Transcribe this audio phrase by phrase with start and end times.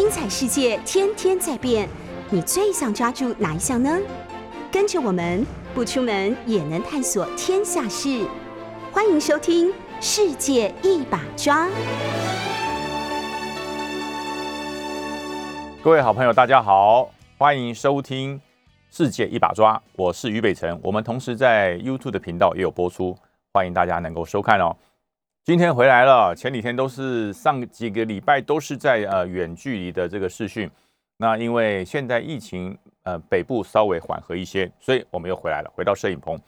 [0.00, 1.86] 精彩世界天天在变，
[2.30, 3.98] 你最想抓住哪一项呢？
[4.72, 8.26] 跟着我们不出门也能探索天下事，
[8.90, 9.68] 欢迎收听
[10.00, 11.66] 《世界一把抓》。
[15.84, 18.38] 各位好朋友，大家好，欢迎收听
[18.90, 20.80] 《世界一把抓》，我是于北辰。
[20.82, 23.14] 我们同时在 YouTube 的频道也有播出，
[23.52, 24.74] 欢迎大家能够收看哦。
[25.50, 30.70] 今天回来了，前几天都是上几个礼拜都是在呃远距离的这个视讯。
[31.16, 36.40] 那因为现在疫情呃北部稍微缓和一些，所以我们又回来了，回到摄影棚。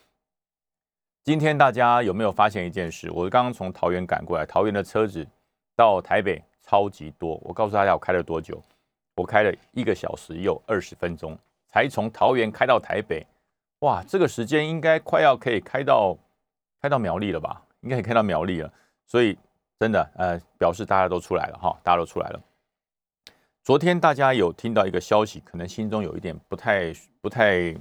[1.25, 3.11] 今天大家有没有发现一件事？
[3.11, 5.27] 我刚刚从桃园赶过来，桃园的车子
[5.75, 7.41] 到台北超级多。
[7.43, 8.63] 我告诉大家，我开了多久？
[9.17, 13.27] 我开了一个小时又二十分钟，才从桃园开到台北。
[13.81, 16.17] 哇，这个时间应该快要可以开到
[16.81, 17.65] 开到苗栗了吧？
[17.81, 18.73] 应该可以开到苗栗了。
[19.13, 19.37] 所以，
[19.79, 22.41] 真的，呃，表示大家都出来了哈，大家都出来了。
[23.63, 27.77] 昨天大家有听到一个消息，可能心中有一点不太、不太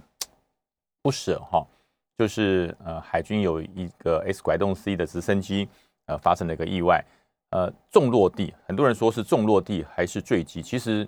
[1.01, 1.65] 不舍哈，
[2.17, 5.69] 就是呃，海军有一个 S 拐动 C 的直升机，
[6.07, 7.01] 呃，发生了一个意外，
[7.51, 8.53] 呃，重落地。
[8.67, 11.07] 很多人说是重落地还是坠机，其实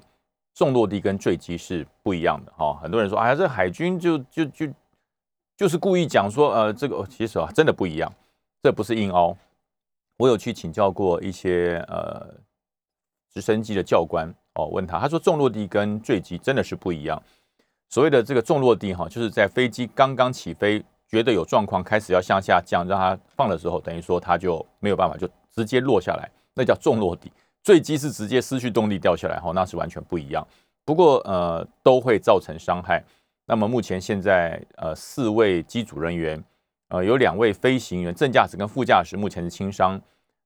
[0.54, 2.80] 重落地跟坠机是不一样的哈。
[2.82, 4.68] 很多人说，哎呀，这海军就就就
[5.58, 8.10] 就是故意讲说，呃，这个其实啊，真的不一样，
[8.62, 9.36] 这不是硬凹。
[10.24, 12.34] 我有去请教过一些呃
[13.34, 17.22] 直升机的教官哦，问他，他说重落地跟坠机真的是不一样。
[17.90, 27.30] 所谓的这个重落地哈，就是在飞机刚刚起飞，觉得有状况，开始要向下降，让它放的时候，等于说它就没有办法，就直接落下来，那叫重落地。
[27.62, 30.48] 坠机是直接失去动力掉下来哈，那是完全不一样。
[30.86, 33.04] 不过呃都会造成伤害。
[33.46, 36.42] 那么目前现在呃四位机组人员。
[36.90, 40.00] 呃，有两位飞行员，正驾驶跟副驾驶目前是轻伤。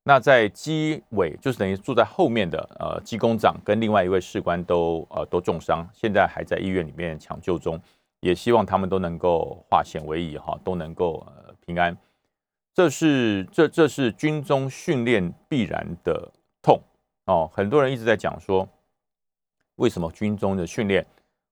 [0.08, 7.77] 那在机尾，就是等于坐在后面的呃机工长跟另外一位士官都呃都重伤，现在还在医院里面抢救中。
[8.22, 11.95] 也希望他们都能够化险为夷哈，都能够呃平安。
[12.73, 16.31] 这是这这是军中训练必然的
[16.62, 16.79] 痛
[17.25, 17.51] 哦。
[17.53, 18.66] 很多人一直在讲说，
[19.75, 21.06] 为什么军中的训练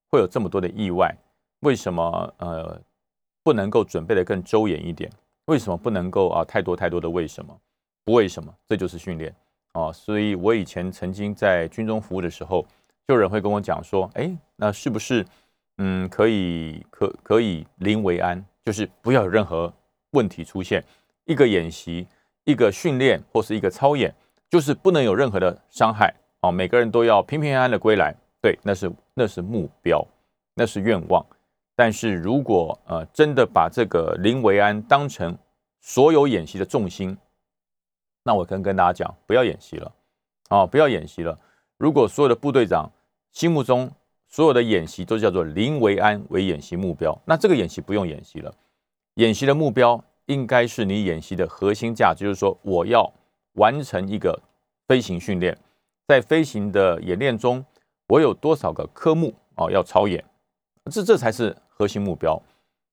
[0.09, 1.13] 会有这么多的意外？
[1.59, 2.81] 为什么呃？
[3.43, 5.11] 不能够准备的更周延一点？
[5.45, 6.43] 为什么不能够啊？
[6.45, 7.55] 太多太多的为什么？
[8.05, 8.53] 不为什么？
[8.67, 9.35] 这就是训练
[9.73, 9.91] 啊。
[9.91, 12.65] 所以我以前曾经在军中服务的时候，
[13.07, 15.25] 就有人会跟我讲说：“哎，那是不是
[15.79, 18.41] 嗯可以可可以临为安？
[18.63, 19.73] 就是不要有任何
[20.11, 20.83] 问题出现。
[21.25, 22.07] 一个演习，
[22.43, 24.13] 一个训练或是一个操演，
[24.49, 26.51] 就是不能有任何的伤害啊。
[26.51, 28.13] 每个人都要平平安安的归来。
[28.41, 30.05] 对，那是那是目标，
[30.53, 31.25] 那是愿望。”
[31.77, 35.37] 但是如果呃真的把这个临维安当成
[35.81, 37.17] 所有演习的重心，
[38.25, 39.93] 那我跟跟大家讲，不要演习了，
[40.49, 41.39] 啊，不要演习了。
[41.77, 42.91] 如果所有的部队长
[43.31, 43.89] 心目中
[44.27, 48.53] 所有的演习都叫做临维安为演习目标，那这个演习不用演习了。
[49.15, 53.09] 演习的目标应该是你演习的核心价值，就是说我要
[53.53, 54.37] 完成一个
[54.87, 55.57] 飞行训练，
[56.07, 57.63] 在飞行的演练中，
[58.07, 60.21] 我有多少个科目啊要操演，
[60.91, 61.55] 这这才是。
[61.77, 62.41] 核心目标，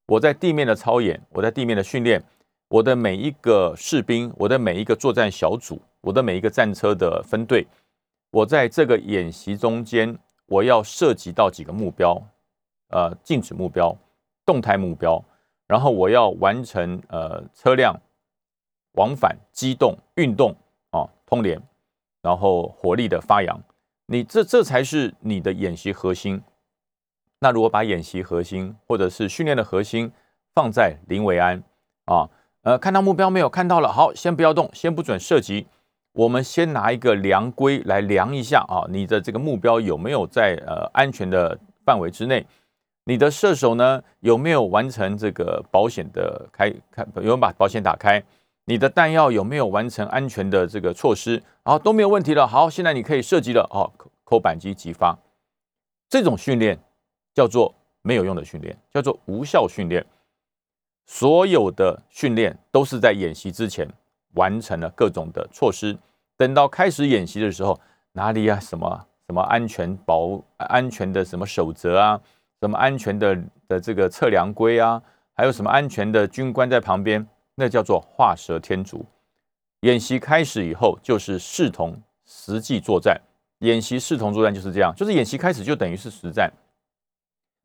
[0.09, 2.20] 我在地面的操演，我在地面的训练，
[2.72, 7.66] 我的每一个士兵，我的每一个作战小组，我的每一个战车的分队，
[8.31, 12.19] 我在这个演习中间，我要涉及到几个目标，
[12.88, 13.94] 呃，静止目标、
[14.47, 15.22] 动态目标，
[15.66, 17.94] 然后我要完成呃车辆
[18.93, 20.56] 往返、机动、运动
[20.93, 21.61] 啊通联，
[22.22, 23.62] 然后火力的发扬，
[24.06, 26.41] 你这这才是你的演习核心。
[27.38, 30.11] 那如果把演习核心或者是训练的核心
[30.55, 31.62] 放在林维安
[32.06, 32.27] 啊，
[32.62, 33.49] 呃，看到目标没有？
[33.49, 35.67] 看到了，好，先不要动，先不准射击。
[36.12, 42.47] 我们先拿一个量规来量一下啊，你的这个目标有没有在呃安全的范围之内？
[43.05, 47.05] 你的射手呢有没有完成这个保险的开开？
[47.17, 48.23] 有没有把保险打开？
[48.67, 51.43] 你的弹药有没有完成安全的这个措施？
[51.65, 53.91] 好都没有问题了，好，现在你可以射击了，哦，
[54.25, 55.19] 扣扳机击发。
[56.09, 56.79] 这种训练。
[57.35, 60.05] 叫做没有用的训练，叫做无效训练。
[61.04, 63.88] 所有的训练都是在演习之前
[64.34, 65.96] 完成了各种的措施，
[66.37, 67.78] 等到开始演习的时候，
[68.12, 68.58] 哪里啊？
[68.60, 72.20] 什么什么安全保安全的什么守则啊？
[72.60, 75.02] 什么安全的的这个测量规啊？
[75.34, 77.26] 还有什么安全的军官在旁边？
[77.54, 79.04] 那叫做画蛇添足。
[79.81, 83.20] 演习开始以后，就是视同实际作战。
[83.58, 86.52] 演习视同作战就是这样，就是演习开始就等于是实战。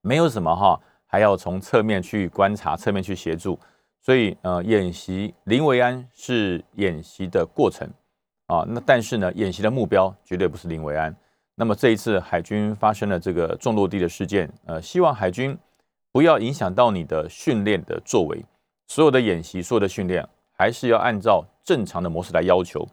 [0.01, 3.57] 没有什么哈，还要从侧面去观察，侧面去协助，
[4.01, 7.89] 所以呃，演习林维安是演习的过程
[8.47, 11.15] 啊，那但是呢，演习的目标绝对不是林维安。
[11.55, 15.57] 那么这一次海军发生了这个重落地的事件，呃，希望海军
[16.11, 18.45] 不要影响到你的训练的作为，
[18.87, 22.87] 所有的演习、所有的训练还是要按照正常的模式来要求，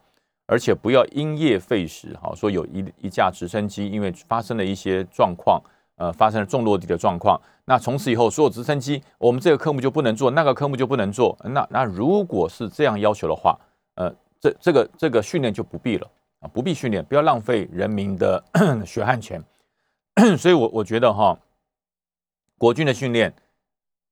[0.46, 2.16] 而且不要因噎废食。
[2.22, 5.62] 哈，说有一一架直升机因为发生了一些状况，
[5.96, 11.36] 呃，发生了重落地的状况，那从此以后所有直升机我们这个科目就不能做，那个科目就不能做。
[11.44, 13.58] 那那如果是这样要求的话，
[13.94, 16.10] 呃，这这个这个训练就不必了
[16.40, 16.48] 啊。
[16.52, 18.42] 不必训练，不要浪费人民的
[18.84, 19.42] 血汗钱。
[20.38, 21.38] 所以，我我觉得哈，
[22.58, 23.34] 国军的训练，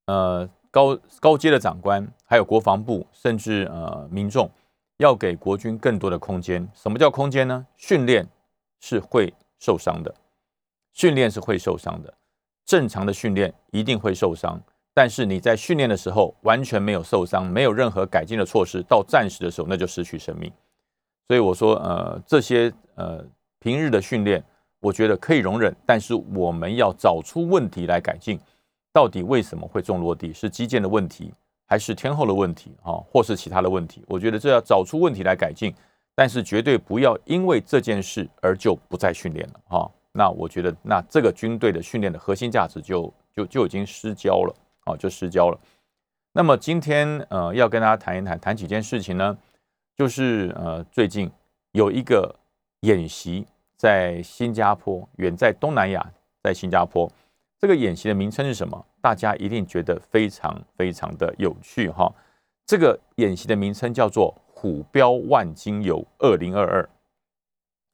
[0.07, 4.51] 呃，高高阶的长官，还有国防部，甚至呃民众，
[4.97, 6.69] 要给国军更多的空间。
[6.75, 7.67] 什么叫空间呢？
[7.77, 8.27] 训练
[8.81, 10.13] 是会受伤的，
[10.93, 12.13] 训练是会受伤的。
[12.65, 14.61] 正常的训练一定会受伤，
[14.95, 20.51] 但是你在训练的时候完全没有受伤，没有任何改进的措施，到战时的时候那就失去生命。
[21.29, 23.25] 所以我说，呃，这些呃
[23.59, 24.43] 平日的训练，
[24.81, 28.39] 我觉得可以容忍，但是我们要找出问题来改进。
[28.93, 30.33] 到底为什么会重落地？
[30.33, 31.33] 是基建的问题，
[31.67, 34.05] 还是天后的问题啊，或是其他的问题？
[34.07, 35.75] 我觉得这要找出问题来改进，
[36.15, 39.91] 但是绝对不要因为这件事而就不再训练了哈。
[40.13, 44.55] 那我觉得，那这个军队的训练的核心价值就就就已经失焦了
[44.85, 45.59] 啊，就失焦了。
[46.33, 49.37] 那么今天呃，要跟大家谈一谈，谈几件事情呢？
[49.95, 51.31] 就是呃，最近
[51.73, 52.35] 有一个
[52.81, 56.13] 演习在新加坡，远在东南亚，
[56.43, 57.11] 在新加坡。
[57.59, 58.87] 这个演习的名称是什么？
[59.01, 62.13] 大家一定觉得非常非常的有趣哈。
[62.65, 66.89] 这个演习的名称叫做“虎标万金油二零二二”。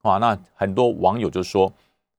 [0.04, 1.72] 哇，那很多网友就说：“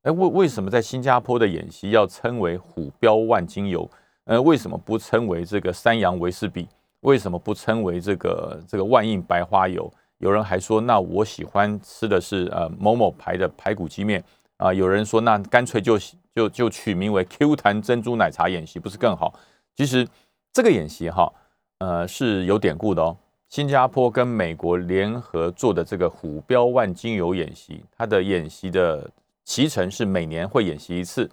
[0.03, 3.89] 哎，为为什么在新加坡的演习要称为‘虎标万金油’？
[4.25, 6.67] 呃，为什么不称为这个‘三洋维士比’？”
[7.01, 9.91] 为什么不称为这个这个万应白花油？
[10.17, 14.21] 有人还说，那我喜欢吃的是呃某某牌的排骨鸡面
[14.57, 14.73] 啊。
[14.73, 15.97] 有人说，那干脆就
[16.35, 19.33] 就就取名为 Q 弹珍珠奶茶演习，不是更好？
[19.75, 20.05] 其实
[20.51, 21.31] 这个演习哈，
[21.79, 23.15] 呃是有典故的哦。
[23.47, 29.09] 新加坡跟美国联合做的这个虎标万金油演习，它的演习的
[29.49, 31.27] 期程是每年会演习一次，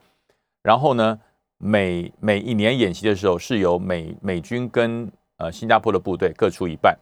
[0.63, 1.21] 然后呢，
[1.59, 6.99] 每每一年演习的时候是由美美军跟呃，新加坡的部队各出一半，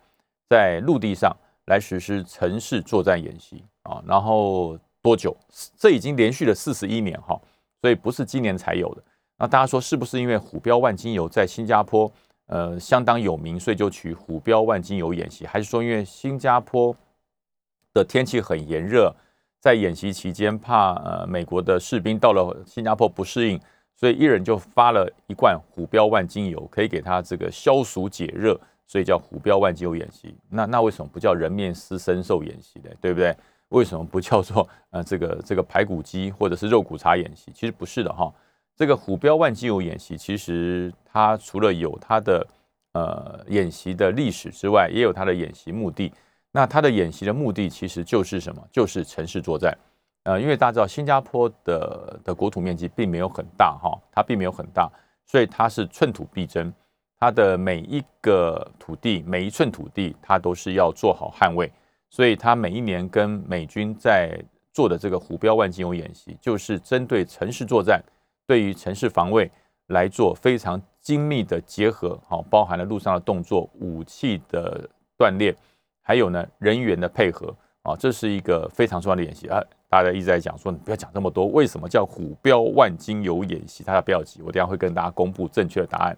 [0.51, 1.33] 在陆地上
[1.67, 4.03] 来实施城市作战演习啊。
[4.05, 5.37] 然后多久？
[5.79, 7.41] 这已经连续了四十一年哈，
[7.81, 9.03] 所以不是今年才有的。
[9.39, 12.11] 那大家说是不是因为虎标万金油在新加坡
[12.47, 15.47] 呃相当有名，所以就取虎标万金油演习？
[15.47, 16.93] 还是说因为新加坡
[17.93, 19.15] 的天气很炎热，
[19.65, 23.59] 在演习期间怕呃美国的士兵到了新加坡不适应？
[23.97, 30.37] 所以一人就发了一罐虎标万金油，可以给他这个消暑解热，所以叫虎标万金油演习。
[30.51, 32.91] 那那为什么不叫人面狮身兽演习呢？
[33.01, 33.35] 对不对？
[33.71, 37.51] 为什么不叫做呃这个这个排骨鸡或者是肉骨茶演习？
[37.55, 38.31] 其实不是的哈。
[38.77, 42.47] 这个虎标万金油演习，其实它除了有它的
[42.93, 46.13] 呃演习的历史之外，也有它的演习目的。
[46.57, 48.63] 那它的演习的目的其实就是什么？
[48.71, 49.77] 就是城市作战。
[50.23, 54.89] 呃，因为大家知道新加坡的的国土面积并没有很大哈，它并没有很大，
[55.27, 56.73] 所以它是寸土必争，
[57.19, 61.69] 它的每一个土地每一寸土地它都是要做好捍卫，
[62.09, 64.41] 所以它每一年跟美军在
[64.73, 68.01] 做的这个虎标万金油演习，就是针对城市作战，
[68.47, 69.51] 对于城市防卫
[69.89, 75.55] 来做非常精密的结合，好，包含了陆上的动作、武器的锻炼，
[76.07, 79.59] 还有呢人员的配合，啊，这是一个非常重要的演习啊。
[79.89, 81.47] 大家一直在讲说，你不要讲这么多。
[81.47, 83.83] 为什么叫虎标万金油演习？
[83.83, 86.17] 大家不要急，我等下会跟大家公布正确的答案。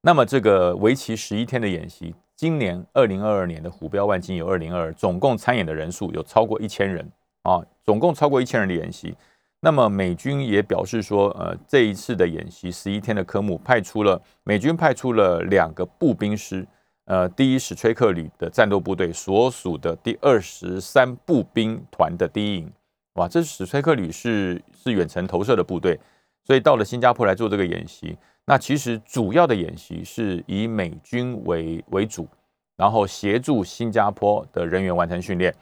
[0.00, 7.06] 那么这个为期十一天的演习，今年二零二二年的虎标万金油二零二二，总共参演的人数有超过一千人
[7.42, 9.14] 啊，总共超过一千人的演习。
[9.60, 16.66] 那么美军也表示说，呃，这一次的演习十一天的科目，派出了美军派出了两个步兵师。
[17.06, 22.72] 呃，第一史崔克旅的战斗部队所属的第二十三步兵团的第一营，
[23.14, 25.98] 哇，这史崔克旅是是远程投射的部队，
[26.44, 28.16] 所以到了新加坡来做这个演习。
[28.44, 32.28] 那其实主要的演习是以美军为为主，
[32.76, 35.52] 然后协助新加坡的人员完成训练。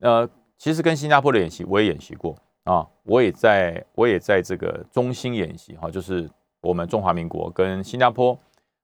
[0.00, 6.26] 呃，其实跟新加坡的演习我也演习过啊，我也在我也在这个中心演习哈，就是
[6.62, 8.38] 我们中华民国跟新加坡，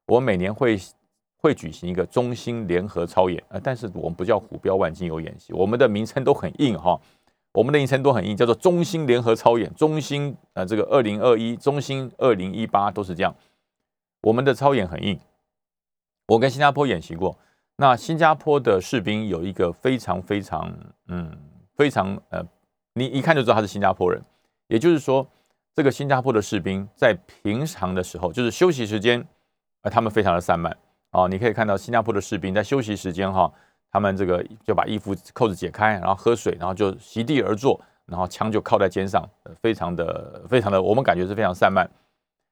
[0.06, 0.78] 我每年会。
[1.40, 7.00] 会举行一个中心联合操演啊，但是我们不叫虎标万金油演习，我们的名称都很硬哈，
[7.52, 13.34] 我们的名称都很硬，叫做中心联合操演，中心呃这个二零二一，中心二零一八都是这样，
[14.22, 15.18] 我们的操演很硬。
[16.26, 17.36] 我跟新加坡演习过，
[17.76, 20.72] 那新加坡的士兵有一个非常非常
[21.08, 21.36] 嗯
[21.74, 22.40] 非常呃
[22.92, 24.22] 你一看就知道他是新加坡人。
[24.68, 25.26] 也就是说，
[25.74, 29.26] 这个新加坡的士兵在平常的时候，就是休息时间，
[29.82, 30.76] 呃，他们非常的散漫
[31.12, 31.28] 哦。
[31.28, 33.52] 你可以看到新加坡的士兵在休息时间哈，
[33.90, 39.28] 他们这个就把衣服扣子解开，然后喝水，然后就席地而坐，然后枪就靠在肩上，
[39.60, 41.88] 非常的非常的，我们感觉是非常散漫。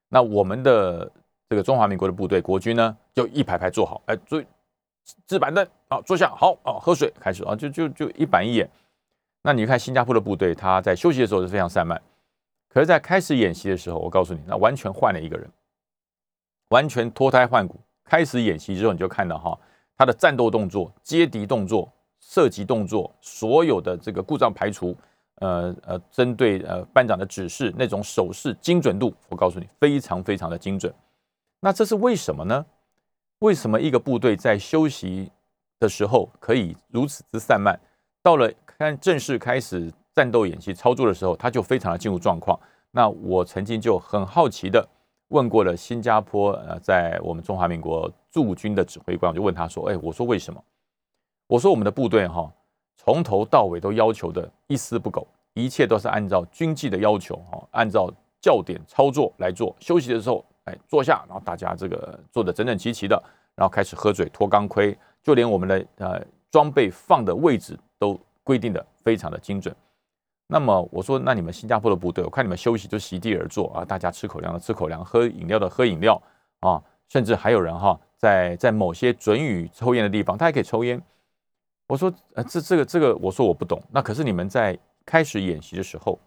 [0.08, 1.10] 那我们的
[1.48, 4.42] 这个中华民国的部队国军呢，就一排排坐好，哎，坐
[5.26, 8.68] 置板凳，好坐下，好啊，喝水，开始啊，就就就一板一眼。
[9.42, 12.00] 那你看新加坡的部队，他在休息的时候是非常散漫，
[12.68, 15.48] 可是，在开始演习的时候，我告诉你，那完全换了一个人，
[16.68, 17.80] 完全脱胎换骨。
[18.08, 19.58] 开始演习之后，你就看到哈，
[19.96, 24.96] 他的战斗动作、接敌动作、射击动作，所有的这个故障排除。
[25.40, 30.92] 呃呃，针对呃班长的指示，那种手势精准度，我告诉你，非常非常的精准。
[31.60, 32.66] 那这是为什么呢？
[33.38, 35.30] 为什么一个部队在休息
[35.78, 37.78] 的时候可以如此之散漫，
[38.20, 42.58] 到了看正式开始战斗演习操作的时候，他就非常的进入状况？
[42.90, 44.84] 那我曾经就很好奇的
[45.28, 50.62] 问过了新加坡呃，在我们中华民国驻军的指挥官，我就问他说：“哎，我说为什么？
[51.46, 52.52] 我说我们的部队哈。”
[53.00, 59.74] 从头到尾都要求的一丝不苟，一切都是按照军纪的要求哈，按照教点操作来做。
[59.78, 63.22] 休息的时候，哎，坐下，然后大家这个坐的整整齐齐的，
[63.54, 66.20] 然后开始喝水、脱钢盔，就连我们的呃
[66.50, 69.74] 装备放的位置都规定的非常的精准。
[70.50, 76.20] 那么我说，那你们新加坡的部队，我看你们休息就席地而坐啊，大家吃口粮的吃口粮，喝饮料的喝饮料
[76.60, 81.00] 啊，甚至还有人哈，在在某些准予抽烟的地方，他还可以抽烟。
[81.86, 83.78] 我说，呃，这这个这个，我说我不懂。
[83.90, 86.18] 那可是你们在开始演习的时候，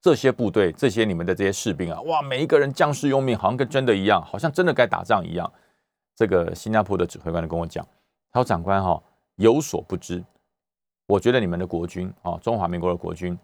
[0.00, 5.52] 这些部队，这些你们的这些士兵啊，哇，每一个人将士用命，好像跟真的一样，好像真的该打仗一样。
[6.14, 7.86] 这个新加坡的指挥官就跟我讲，
[8.32, 9.02] 他说长官哈
[9.36, 10.24] 有所不知，
[11.06, 13.38] 我觉得你们的国军啊，中华民国的国军，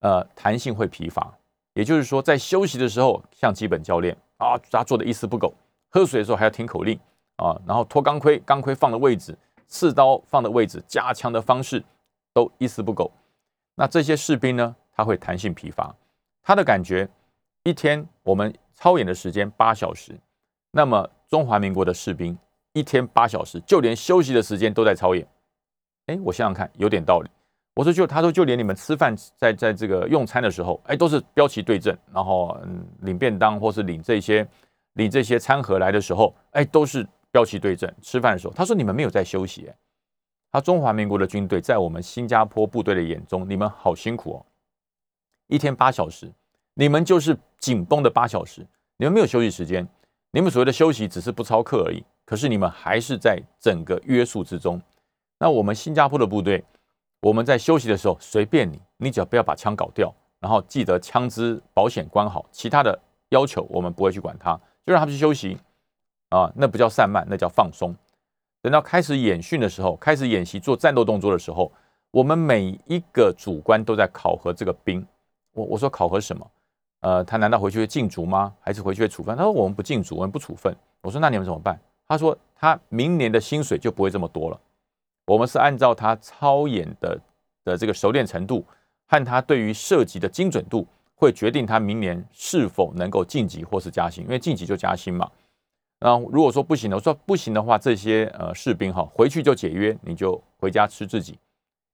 [0.00, 1.32] 呃，弹性会疲乏，
[1.74, 5.52] 也就是说，在休息的时候像基本教练啊，他做的一丝不苟；
[5.90, 6.98] 喝水的时候还要听口令
[7.36, 9.36] 啊，然后脱钢盔，钢盔放的位置。
[9.66, 11.82] 刺刀放的位置、加枪的方式
[12.34, 13.10] 都一丝不苟。
[13.74, 14.76] 那这些士兵呢？
[14.92, 15.92] 他会弹性疲乏，
[16.42, 17.08] 他的感觉
[17.64, 20.16] 一天我们操演的时间八小时，
[20.70, 22.38] 那么中华民国的士兵
[22.74, 25.26] 一天八小时，就连休息的时间都在操演。
[26.06, 27.30] 哎，我想想看，有点道理。
[27.74, 34.46] 我说就他说就连你们吃饭在在这个用餐的时候，哎，都是标旗对阵，然后嗯领便当或是领这些
[34.94, 37.06] 领这些餐盒来的时候，哎，都是。
[37.34, 39.68] 标旗对阵，吃饭的时候，他说：“你们没有在休息。”
[40.52, 44.46] 他中华民国的军队在我们新加坡部队的眼中，你们好辛苦哦，
[45.48, 46.32] 一天八小时，
[46.74, 48.64] 你们就是紧绷的八小时，
[48.96, 49.84] 你们没有休息时间，
[50.30, 52.04] 你们所谓的休息只是不操课而已。
[52.24, 54.80] 可是你们还是在整个约束之中。
[55.38, 56.64] 那我们新加坡的部队，
[57.20, 62.98] 我们在休息的时候随便你，你只要不要把枪搞掉，然后记得枪支保险关好，其他的
[63.30, 64.54] 要求我们不会去管他，
[64.86, 65.58] 就让他们去休息。
[66.30, 67.94] 啊，那不叫散漫，那叫放松。
[68.60, 71.70] 等到开始演训的时候，开始演习做战斗动作的时候，
[72.10, 75.06] 我们每一个主官都在考核这个兵。
[75.52, 76.50] 我我说考核什么？
[77.00, 78.52] 呃，他难道回去会禁足吗？
[78.60, 79.36] 还是回去会处分？
[79.36, 80.74] 他说我们不禁足，我们不处分。
[81.02, 81.78] 我说那你们怎么办？
[82.08, 84.60] 他说他明年的薪水就不会这么多了。
[85.26, 87.20] 我们是按照他操演的
[87.64, 88.64] 的这个熟练程度
[89.06, 94.24] 和他对于射击的精准度，会决定他明年是否能够晋级或是加薪。
[94.24, 95.30] 因为晋级就加薪嘛。
[96.00, 101.38] 那如果说不行的，我说不行的话，这些呃士兵哈回去就解约，你就回家吃自己。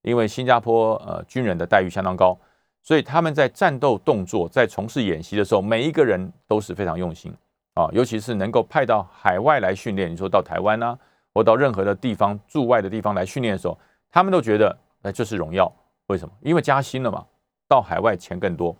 [0.02, 2.36] 因为新加坡呃军人的待遇相当高，
[2.82, 7.32] 所以他们在战斗动作、在从事演习的时候，每一个人都是非常用心
[7.74, 7.88] 啊。
[7.92, 10.98] 尤其是能够派到海外来训练，你说到台湾呢，
[11.34, 13.78] 或到任何的地方驻外的地方来训练的时候，
[14.10, 15.70] 他们都觉得那就是荣耀。
[16.06, 16.34] 为什么？
[16.40, 17.24] 因为加薪了嘛，
[17.68, 18.76] 到海外钱更多。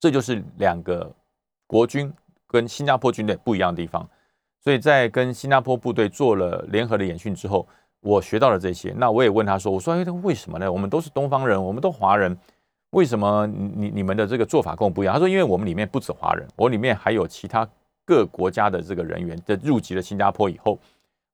[0.00, 1.10] 这就是两个
[1.66, 2.12] 国军。
[2.48, 4.06] 跟新加坡军队不一样的地方，
[4.60, 7.66] 所以在跟新加坡部队做了联合的演训之后，
[8.00, 8.92] 我学到了这些。
[8.98, 10.70] 那我也问他说：“我说，哎，为什么呢？
[10.70, 12.36] 我们都是东方人，我们都华人，
[12.90, 17.66] 为什么你你们的这个做法跟我不一样？”他说：“因为我们里面不止华人，我里面还有其他
[18.04, 20.78] 各国家的这个人员的入籍了新加坡以后，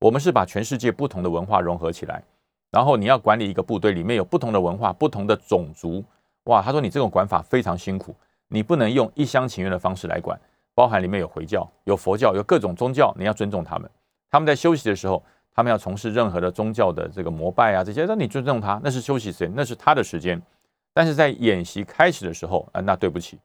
[0.01, 2.23] 我们是把全世界不同的文化融合起来。
[2.71, 6.05] 然后你要管理一个部队，里面有不同的文化、不同的种族，
[6.45, 6.61] 哇！
[6.61, 8.15] 他说你这种管法非常辛苦，
[8.49, 10.39] 你不能用一厢情愿的方式来管。”
[10.75, 13.91] 包含里面有回教、有佛教、有各种宗教，你要尊重他们。
[14.31, 15.21] 他们在休息的时候，
[15.53, 20.41] 他们要从事任何的宗教的这个膜拜啊，这些，那你尊重他，那是休息时间，那是他的时间。
[20.95, 23.41] 但是在演习开始的时候，啊，那对不起，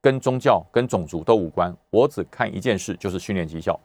[0.00, 1.76] 跟宗教、跟种族都无关。
[1.90, 3.78] 我只看一件事，就是训练绩效。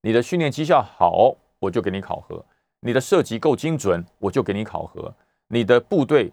[0.00, 2.36] 你的训练绩效好，我就给你考核；
[2.80, 5.12] 你的射击够精准，我就给你考核；
[5.48, 6.32] 你的部队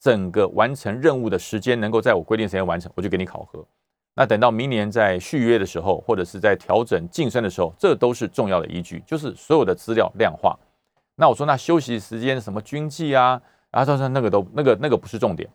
[0.00, 3.64] 整个完成任务的时间能够在我规定时间完成，我就给你考核。
[4.14, 10.58] 那等到明年在续约的时候，或者是在调整晋升的时候，这都是重要的依据，就是所有的资料量化。
[11.14, 15.48] 那我说，那休息时间什么军纪啊，啊，他说那个都那个那个不是重点。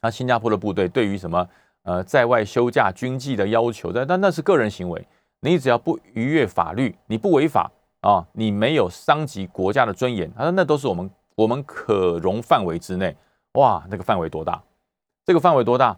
[0.00, 1.48] 那新加坡的部队对于什么
[1.82, 5.06] 呃在外休假军纪的要求，那那那是个人行为，
[5.40, 7.70] 你只要不逾越法律，你不违法
[8.02, 13.16] 啊，你没有伤及国家的尊严，他说那都是我们我们可容范围之内。
[13.54, 14.62] 哇，那个范围多大？
[15.24, 15.96] 这个范围多大？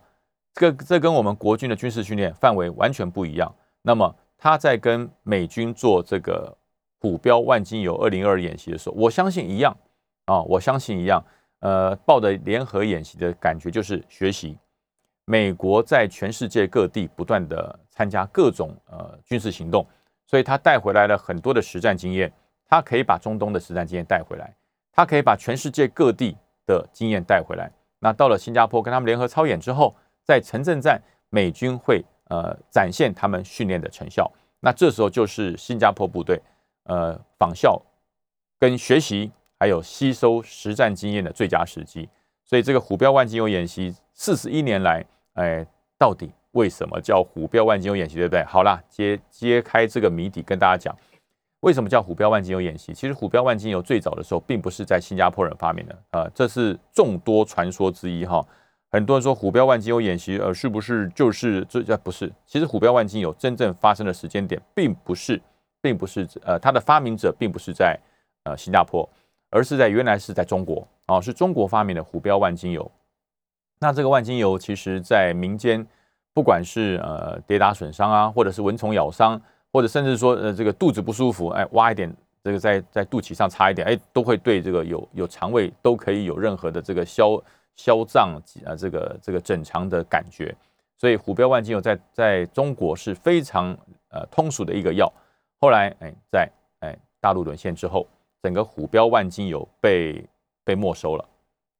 [0.55, 3.53] 这这跟我们国军的军事训练范围完全不一样。
[3.83, 6.57] 那么他在跟美军做这个
[7.01, 9.77] 虎标万金油二零二演习的时候，我相信一样
[10.27, 11.25] 啊，我相信一样。
[11.61, 14.59] 呃，报的联合演习的感觉就是学习
[15.25, 19.87] 美国在全世界各地不断的参加各种呃军事行动，
[20.35, 22.33] 所以他带回来了很多的实战经验。
[22.67, 24.53] 他可以把中东的实战经验带回来，
[24.91, 26.37] 他可以把全世界各地
[26.67, 27.71] 的经验带回来。
[28.01, 29.95] 那到了新加坡跟他们联合操演之后。
[30.27, 30.99] 在城镇战，
[31.29, 34.29] 美军会呃展现他们训练的成效。
[34.61, 36.41] 那这时候就是新加坡部队
[36.85, 37.81] 呃仿效、
[38.59, 42.09] 跟学习，还有吸收实战经验的最佳时机。
[42.43, 45.67] 所以这个虎标万金油演习四十一年来，哎，
[45.99, 48.17] 到底为什么叫虎标万金油演习？
[48.17, 48.43] 对不对？
[48.45, 50.97] 好啦，揭揭开这个谜底，跟大家讲，
[51.61, 52.93] 为什么叫虎标万金油演习？
[52.95, 58.45] 其实虎标万金油最早的时候，并不是在新加坡人发明的啊，这是众多传说之一哈。
[58.91, 61.83] 很多人说虎标万金油演习，呃，是不是就是这？
[61.89, 62.33] 呃，不是。
[62.47, 65.41] 其实虎标万金油真正发生的时间点，并不是，
[65.83, 67.99] 并不是，呃，它的发明者并不是在
[68.45, 69.09] 呃新加坡，
[69.51, 72.89] 而是在原来是在中国啊，是中国发明的虎标万金油。
[73.81, 75.85] 那这个万金油，其实在民间，
[76.35, 79.41] 不管是呃跌打损伤啊，或者是蚊虫咬伤，
[79.73, 87.41] 或者甚至说呃这个肚子不舒服，哎，挖一点这个在在肚脐上擦一点，哎，都会对这个有有肠胃都可以有任何的这个消。
[87.77, 90.55] 消胀啊，这个这个整肠的感觉，
[90.97, 93.77] 所以虎标万金油在在中国是非常
[94.11, 95.13] 呃通俗的一个药。
[95.61, 98.07] 后来哎，在哎大陆沦陷之后，
[98.45, 100.25] 整个虎标万金油被
[100.63, 101.25] 被没收了，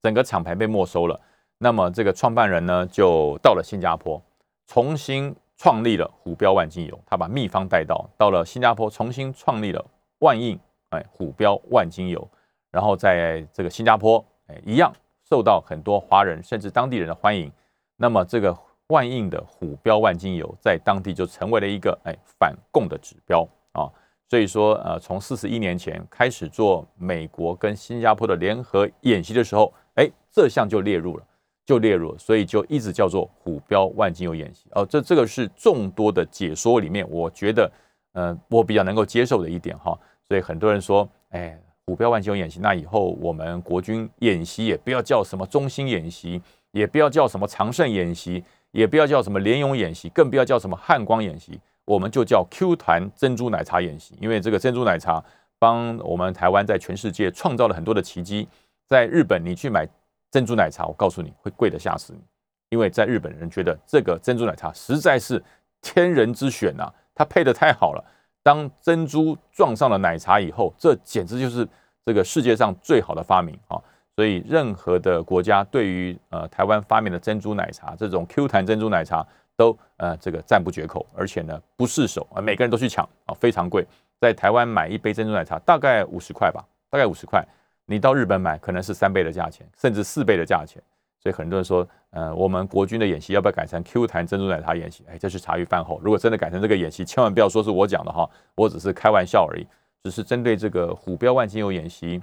[0.03, 1.17] 整个厂牌被没收了。
[1.57, 4.21] 那么这个创办人呢，就到了新加坡，
[4.67, 6.99] 重新创立了虎标万金油。
[7.05, 9.85] 他把秘方带到到了新加坡，重新创立了
[10.19, 12.27] 万应哎虎标万金油，
[12.71, 14.93] 然后在这个新加坡哎一样。
[15.27, 17.51] 受到很多华人甚至当地人的欢迎，
[17.95, 18.55] 那么这个
[18.89, 23.89] 万应的虎标万金油在当地就成为了一个哎反共的指标啊。
[24.29, 31.25] 所以说呃，从四十一年前开始做美国跟新加坡的联合演习的时候，哎，这项就列入了，
[31.65, 34.85] 就列入，所以就一直叫做虎标万金油演习哦。
[34.85, 37.71] 这这个是众多的解说里面，我觉得
[38.13, 39.97] 呃我比较能够接受的一点哈。
[40.27, 41.59] 所以很多人说，哎。
[41.87, 54.15] 虎标万金油演习，那以后我们国军演习也不要叫什么中心演习，也不要叫什么长胜演习，也不要叫什么联勇演习，更不要叫什么汉光演习，我们就叫 Q 团珍珠奶茶演习。
[54.19, 55.23] 因为这个珍珠奶茶
[55.59, 58.47] 帮我们台湾在全世界创造了很多的奇迹。
[58.87, 59.87] 在日本，你去买
[60.35, 62.19] 珍珠奶茶，我告诉你会贵的吓死你，
[62.67, 65.41] 因为在日本人觉得这个珍珠奶茶实在是
[65.81, 68.03] 天人之选呐，它配的太好了。
[68.43, 71.65] 当珍珠撞上了奶茶以后，这简直就是
[72.05, 73.81] 这个世界上最好的发明啊！
[74.13, 83.87] 所以任何的国家对于呃台湾发明的珍珠奶茶这种 Q 弹珍珠奶茶都呃这个赞不绝口，而且呢不释手啊，每个人都去抢啊，非常贵。
[84.19, 87.41] 在台湾买一杯珍珠奶茶大概五十块吧，大概五十块，
[87.85, 90.81] 你到日本买可能是三倍的价钱，甚至四倍的价钱。
[91.19, 95.03] 所以很多人说，呃，我们国军的演习要不要改成 Q 弹珍珠奶茶演习？
[95.09, 95.99] 哎，这是茶余饭后。
[96.03, 99.65] 如果真的改成这个演习，千万不要说是我讲的哈，我只是开玩笑而已，
[100.03, 102.21] 只是针对这个虎标万金油演习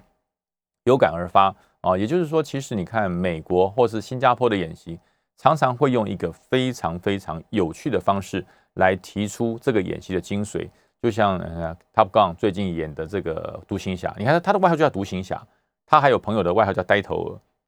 [0.85, 1.99] 有感而发啊。
[1.99, 5.01] 也就是说，其实你看美国或是新加坡的演习，
[5.37, 8.45] 常常会用一个非常非常有趣的方式
[8.75, 10.69] 来提出这个演习的精髓。
[11.03, 15.45] 就像呃 Top Gun 最近演的这个独行侠，你看他的外号就叫独行侠，
[15.85, 17.17] 他还有朋友的外号叫呆头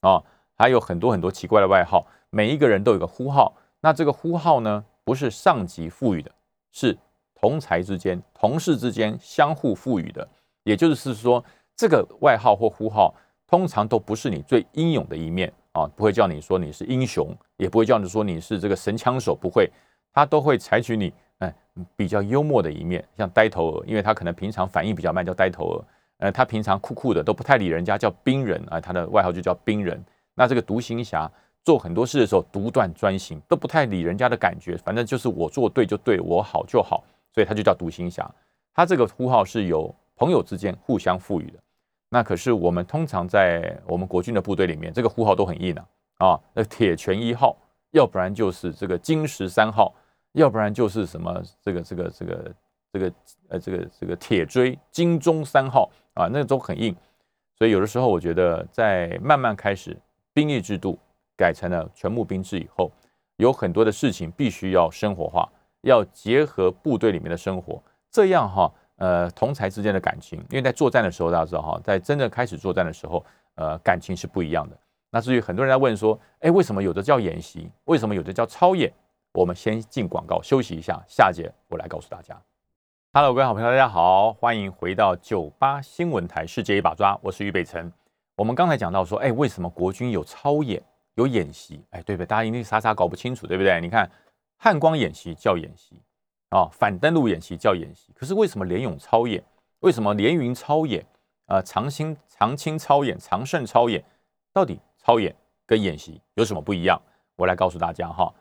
[0.00, 0.22] 鹅啊。
[0.56, 3.52] 还有很多很多奇怪的外号，每一个人都有个呼号。
[3.80, 6.30] 那这个呼号呢，不是上级赋予的，
[6.70, 6.96] 是
[7.34, 10.28] 同才之间、同事之间相互赋予的。
[10.62, 11.44] 也就是说，
[11.74, 13.12] 这个外号或呼号
[13.48, 19.68] 通常都不是你最英勇的一面啊，不会叫你说你是英雄，也不会叫你说你是这个神枪手，不会，
[20.12, 21.12] 他都会采取你
[21.96, 25.84] 比较幽默的一面，像呆头鹅，因为他可能平常反应比较慢，叫呆头鹅。
[26.18, 30.02] 呃，他平常酷酷的，都不太理人家，叫冰人啊，他的外号就叫冰人。
[30.34, 31.30] 那这个独行侠
[31.64, 38.28] 做很多事的时候独断专行，都不太理人家的感觉，反正就是我做对就对，我好就好，所以他就叫独行侠。
[38.72, 41.58] 他这个呼号是由朋友之间互相赋予的。
[42.08, 45.86] 那可是我们通常在我们国军的部队里面，这个呼号都很硬啊
[46.18, 47.56] 啊，那铁拳一号，
[47.90, 49.92] 要不然就是这个金石三号，
[50.34, 52.54] 要不然就是什么这个这个这个
[52.92, 53.12] 这个
[53.48, 56.94] 呃这个这个铁锥金钟三号啊，那都很硬。
[57.56, 59.96] 所以有的时候我觉得，在慢慢开始
[60.32, 60.98] 兵役制度
[61.36, 62.90] 改成了全募兵制以后，
[63.36, 65.48] 有很多的事情必须要生活化，
[65.80, 68.70] 要结合部队里面的生活，这样哈。
[68.96, 74.78] 呃，同才之间的感情，因为在作战的时候，大家知道哈，在真正开始作战的时候，呃，感情是不一样的。
[75.10, 78.92] 那至于很多人在问说，哎，为什么有的叫演习，为什么有的叫操演？
[79.34, 82.40] 我们先进广告休息一下，下节我来告诉大家。
[83.12, 87.92] Hello，各位好朋友，大家好，欢迎回到九八新闻台世界一把抓，我是于北辰。
[88.36, 90.80] 我们刚才讲到说，哎，为什么国军有操演，
[91.16, 91.84] 有演习？
[91.90, 92.26] 哎，对不对？
[92.26, 93.80] 大家一定傻傻搞不清楚，对不对？
[93.80, 94.08] 你看
[94.56, 96.00] 汉光演习叫演习。
[96.50, 99.42] 啊，反登陆演习叫演习，可是为什么联勇操演？
[99.80, 101.04] 为什么连云操演？
[101.46, 104.04] 呃，长兴长青操演、长胜操演，
[104.52, 105.34] 到底操演
[105.66, 107.02] 跟演习有什么不一样？
[107.34, 108.32] 我来告诉大家哈。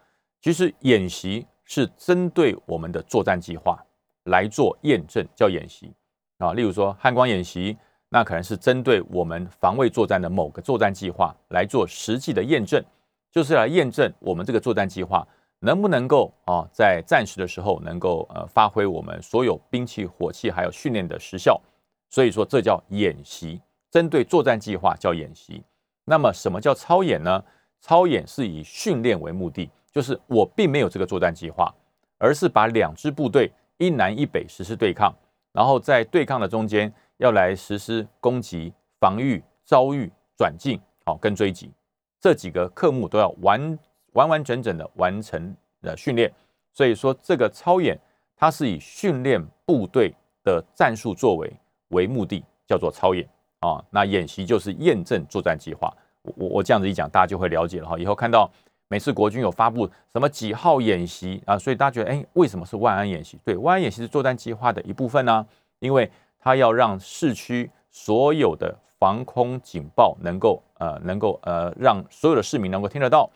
[0.44, 3.82] 其实演习是针对我们的作战计划
[4.26, 5.90] 来做验证，叫演习
[6.38, 6.52] 啊。
[6.52, 7.78] 例如说汉光演习，
[8.10, 12.84] 那可能是针对我们防卫作战的某个作战计划来做实际的验证，
[13.32, 15.26] 就是来验证我们这个作战计划。
[15.60, 21.62] 能不能够啊，在战时的时候能够呃发挥我们所有兵器、火器还有训练的时效？
[22.10, 25.64] 所以说这叫演习，针对作战计划叫演习。
[26.04, 27.42] 那么什么叫操演呢？
[27.80, 31.74] 操演是以训练为目的，就是我并没有这个作战计划，
[32.18, 35.16] 而是把两支部队一南一北实施对抗，
[35.54, 41.72] 然后在对抗的中间要来实施攻击、防御、遭遇、转进，好跟追击
[42.20, 43.80] 这几个科目都要完。
[44.14, 46.32] 完完整整的完成了训练，
[46.72, 48.00] 所以说这个操演
[48.38, 51.52] 它是以训练部队的战术作为
[51.88, 53.28] 为目的，叫做操演
[53.62, 53.84] 啊。
[53.90, 55.92] 那演习就是验证作战计划。
[56.22, 57.98] 我我我这样子一讲，大家就会了解了哈。
[57.98, 58.48] 以后看到
[58.94, 63.40] 每次国军有发布什么几号演习啊，所以大家觉得哎，为什么是万安演习？
[63.44, 65.44] 对，万安演习是作战计划的一部分呢，
[65.80, 66.08] 因为
[66.40, 73.28] 它要让市区所有的防空警报能够呃能够呃让所有的市民能够听得到。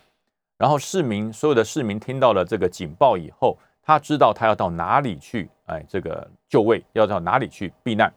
[0.59, 8.13] 然后市民所有的市民听到了这个警报以后，他知道他要到哪里去，哎，这个就位要到哪里去避难。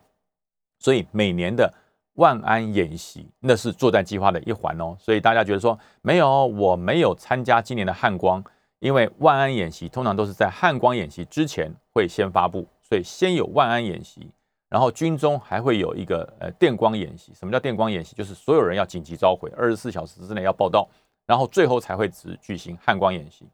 [0.78, 1.72] 所以每年的
[2.20, 4.94] 万安演习那是作战计划的一环哦。
[5.00, 8.44] 所以大家觉得说没有，我没有参加今年的汉光，
[8.78, 14.30] 因为万安演习通常都是在汉光演习之前会先发布，所以先有万安演习，
[14.68, 17.32] 然后军中还会有一个呃电光演习。
[17.34, 18.14] 什么叫电光演习？
[18.14, 20.86] 就是所有人要紧急召回，二十四小时之内要报到。
[21.26, 23.46] 然后最后才会只举行汉光演习，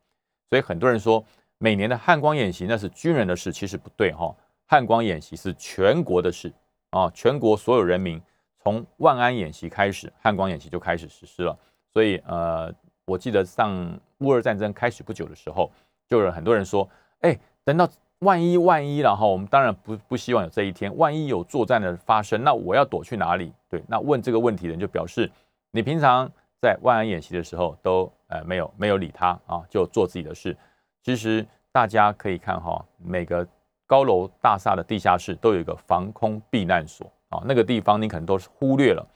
[0.48, 1.22] 所以很多人说
[1.58, 4.34] 每年的汉光演习那是军人的事，其实不对哈。
[4.64, 6.50] 汉光演习是全国的事
[6.88, 8.18] 啊，全国所有人民
[8.66, 11.56] 从万安演习开始，汉光演习就开始实施了。
[11.92, 12.74] 所以呃，
[13.04, 15.70] 我记得上乌俄战争开始不久的时候，
[16.08, 16.88] 就有很多人说，
[17.20, 23.52] 哎，等到万一万一了哈，我们当然不不希望有这一天，万一有作战的发生，那我要躲去哪里？
[23.70, 25.30] 对，那问这个问题的人就表示
[25.70, 26.28] 你平常。
[26.58, 30.56] 在万安演习的时候，都呃没有没有理他啊，就做自己的事。
[31.04, 33.46] 其实大家可以看哈，每个
[33.86, 39.06] 高楼大厦的地下室都有一个防空避难所啊，那个地方你可能都是忽略了。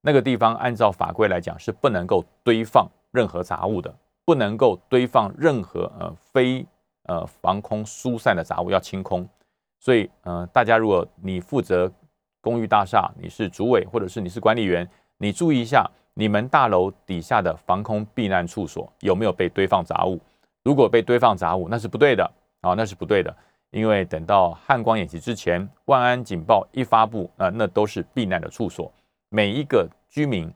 [0.00, 3.94] 那个地方按照法规来讲是不能够堆放任何杂物的，
[4.24, 6.66] 不能够堆放任何呃非
[7.04, 9.28] 呃防空疏散的杂物，要清空。
[9.80, 11.90] 所以呃，大家如果你负责
[12.40, 15.90] 公寓大厦，你是主委或者是你是管理员，你注意一下。
[16.14, 20.20] 你们大楼底下的防空避难处所有没有被堆放杂物？
[20.62, 23.34] 如果被堆放杂物，那是不对的啊，那是不对的。
[23.72, 28.90] 因为等到汉光演习之前，万安警报一发布，啊，那都是避难的处所。
[29.28, 30.48] 每一个居民，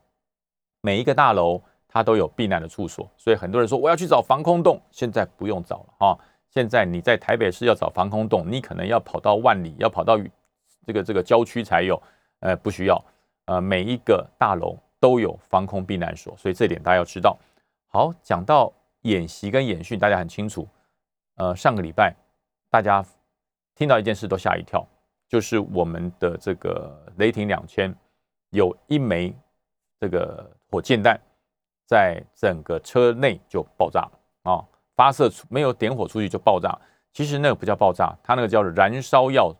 [0.80, 3.10] 每一个大楼，它都有避难的处所。
[3.16, 6.16] 所以很多人说我要去找防空洞，现在不用找了啊。
[6.48, 10.16] 现在你在台北市要找防空洞，你可能要跑到万里，要跑到
[10.86, 12.00] 这个这个郊区才有。
[12.38, 13.04] 呃，不需要。
[13.46, 14.78] 呃，每一个大楼。
[14.98, 17.38] 都有防空避难所，所以这点大家要知道。
[17.86, 20.66] 好，讲到演习跟演训，大家很清楚。
[21.36, 22.16] 呃，上个礼拜
[22.76, 23.02] 大家
[23.74, 24.86] 听到一件事都吓一跳，
[25.26, 27.90] 就是我们的这个雷霆两千
[28.50, 29.34] 有一枚
[29.98, 31.18] 这个火箭弹
[31.86, 34.62] 在整个车内就爆炸了啊！
[34.94, 36.78] 发射出没有点火出去就爆炸，
[37.14, 39.50] 其实那个不叫爆炸，它那个叫燃烧药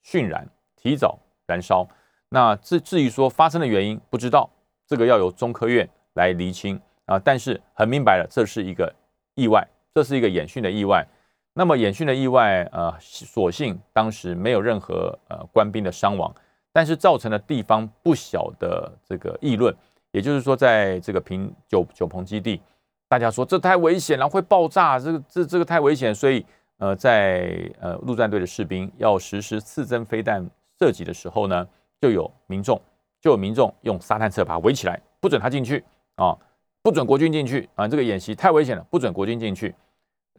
[0.00, 1.86] 熏燃，提早燃烧。
[2.30, 4.48] 那至至于说发生的原因，不知道。
[4.86, 8.90] 这个要由中科院来厘清啊，但是很明白了，这是一个
[9.34, 11.06] 意外，这是一个演训的意外。
[11.56, 16.34] 那么演训的意外，呃，所幸当时没有任何呃官兵的伤亡，
[16.72, 19.72] 但是造成了地方不小的这个议论。
[20.10, 22.60] 也就是说，在这个平九九鹏基地，
[23.08, 26.44] 大家说这太危险了，会爆炸，这个这这个太危险，所以
[26.78, 30.44] 呃，在呃陆战队的士兵要实施刺针飞弹
[30.78, 31.66] 射击的时候呢，
[32.00, 32.80] 就有民众
[33.20, 35.84] 就有民众用沙滩车把它围起来，不准他进去
[36.16, 36.36] 啊，
[36.82, 39.72] 不准国军进去啊，这个演习太危险了，不准国军进去。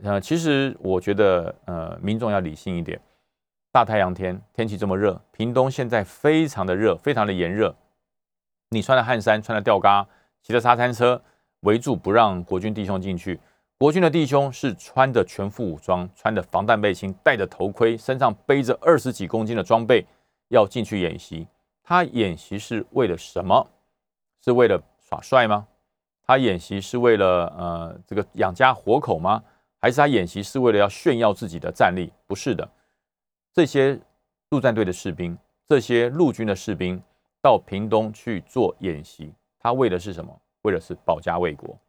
[0.04, 3.00] 呃，其实我觉得呃，民众要理性一点，
[3.72, 7.74] 大太阳天，天气这么热，屏东现在非常的热，非常的炎热。
[8.70, 10.06] 你穿了汗衫，穿了吊嘎，
[10.42, 11.22] 骑着沙滩车
[11.62, 13.40] 围住不让国军弟兄进去。
[13.78, 20.06] 国军的弟兄是穿着全副武装，穿着防弹背心，戴着头盔，身上背着二十几公斤的装备，
[20.50, 21.48] 要进去演习。
[21.84, 23.68] 他演习是为了什么？
[24.44, 25.68] 是为了耍帅吗？
[26.26, 29.44] 他演习是为了呃这个养家活口吗？
[29.86, 32.12] 还是他演习是为了要炫耀自己的战力？
[32.26, 32.68] 不是的，
[33.54, 34.00] 这些
[34.50, 37.00] 陆战队的士兵，这些陆军的士兵。
[37.40, 40.42] 到屏东去做演习，他为的是什么？
[40.64, 41.80] 为的是保家卫国，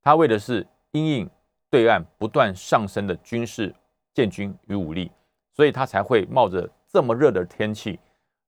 [0.00, 1.28] 他为的是因应
[1.68, 3.74] 对岸不断上升的军事
[4.14, 5.10] 建军与武力，
[5.52, 7.98] 所以他才会冒着这么热的天气，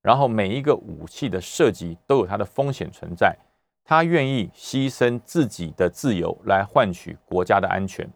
[0.02, 3.36] 然后每一个武器的射击都有它的风险存在，
[3.82, 8.08] 他愿意牺牲自己的自由来换取国家的安全。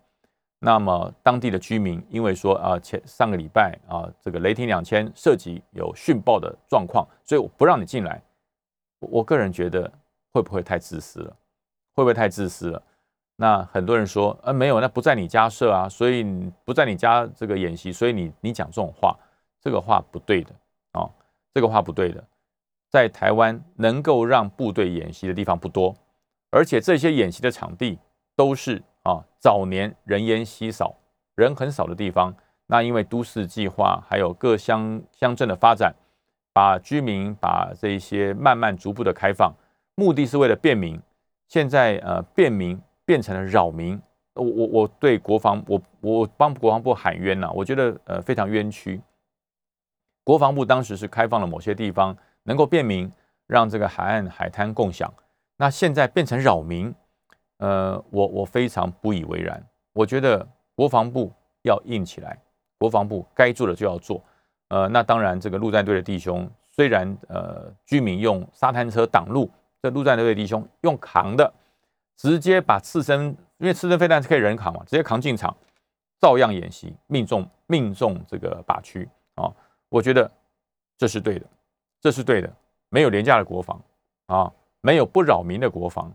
[0.60, 8.20] 那么当地的居民因为说啊前上个礼拜啊这个雷霆两千涉及有殉爆的状况，所以我不让你进来。
[9.00, 9.90] 我个人觉得
[10.32, 11.36] 会不会太自私了？
[11.94, 12.82] 会不会太自私了？
[13.36, 16.24] 那很多人说，呃，没有，那不在你家设啊，所以
[16.64, 19.16] 不在你家这个演习，所以你你讲这种话，
[19.60, 20.52] 这个话不对的
[20.92, 21.08] 啊，
[21.54, 22.24] 这个话不对的。
[22.90, 25.94] 在台湾能够让部队演习的地方不多，
[26.50, 27.96] 而且这些演习的场地
[28.34, 30.94] 都是啊早年人烟稀少、
[31.34, 32.34] 人很少的地方。
[32.66, 35.94] 那因为都市计划还有各乡乡镇的发展。
[36.50, 39.54] 把居民把这一些慢慢逐步的开放，
[39.94, 41.00] 目的是为了便民。
[41.46, 44.00] 现在呃，便民变成了扰民。
[44.34, 49.00] 我我我对国防，我我帮国防部喊冤呐，我觉得呃非常冤屈。
[50.24, 53.08] 国防部当时是开放了某些地方能够便民，
[53.46, 55.14] 让这个海岸海滩共享。
[55.58, 56.92] 那现在变成扰民，
[57.58, 59.62] 呃，我我非常不以为然。
[59.92, 62.38] 我觉得国防部要硬起来，
[62.78, 64.22] 国防部该做的就要做。
[64.68, 69.50] 呃，那当然，这个陆战队的弟兄虽然呃，居民用沙滩车挡路，
[69.82, 71.52] 这陆战队的弟兄用扛的，
[72.16, 75.56] 直接把刺身，因为刺身飞弹是可以人扛嘛，直接扛进场，
[76.20, 79.50] 照样演习，命中命中这个靶区啊，
[79.88, 80.30] 我觉得
[80.96, 81.46] 这是对的，
[82.00, 82.52] 这是对的，
[82.90, 83.82] 没有廉价的国防
[84.26, 86.14] 啊，没有不扰民的国防。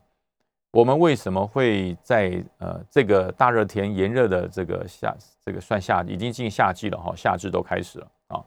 [0.74, 8.44] 我们为什么会在呃这个大热天炎热的这个夏，这个算夏，已经进夏季了哈，夏至都开始了啊。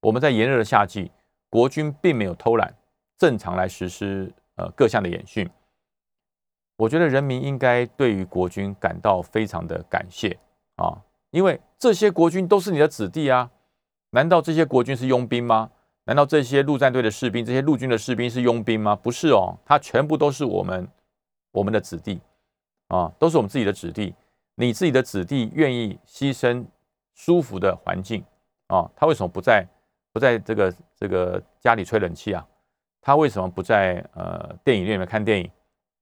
[0.00, 1.10] 我们在炎热的夏季，
[1.50, 2.74] 国军并没有偷懒，
[3.18, 5.46] 正常来实施呃各项的演训。
[6.78, 10.34] 我觉得人民应该对于国军感到非常的感谢
[10.76, 10.96] 啊，
[11.30, 13.50] 因为这些国军都是你的子弟啊。
[14.12, 15.70] 难道这些国军是佣兵吗？
[16.04, 18.96] 难道这些陆战队的士兵，这些陆军的士兵是佣兵吗？
[18.96, 20.88] 不是哦，他全部都是我们。
[21.56, 22.20] 我们的子弟
[22.88, 24.14] 啊，都是我们自己的子弟。
[24.56, 26.62] 你自己的子弟愿意牺牲
[27.14, 28.22] 舒服的环境
[28.66, 28.90] 啊？
[28.94, 29.66] 他为什么不在
[30.12, 32.46] 不在这个这个家里吹冷气啊？
[33.00, 35.50] 他为什么不在呃电影院里面看电影？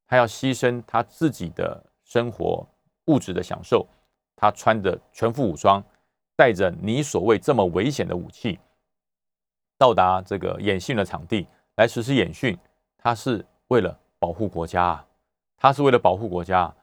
[0.09, 2.67] 他要牺牲他自己的生活
[3.05, 3.87] 物质的享受。
[4.35, 5.81] 他穿着全副武装，
[6.35, 8.59] 带着你所谓这么危险的武器，
[9.79, 12.59] 到达这个演训的场地来实施演训。
[12.99, 15.07] 他是为了保护国家啊！
[15.57, 16.75] 他是为了保护国家。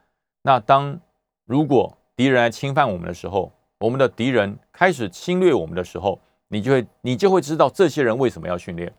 [0.41, 0.99] 那当
[1.45, 8.93] 如果敌人来侵犯我们的时候，我们的敌人开始侵略我们的时候，你就会你就会知道这些人为什么要训练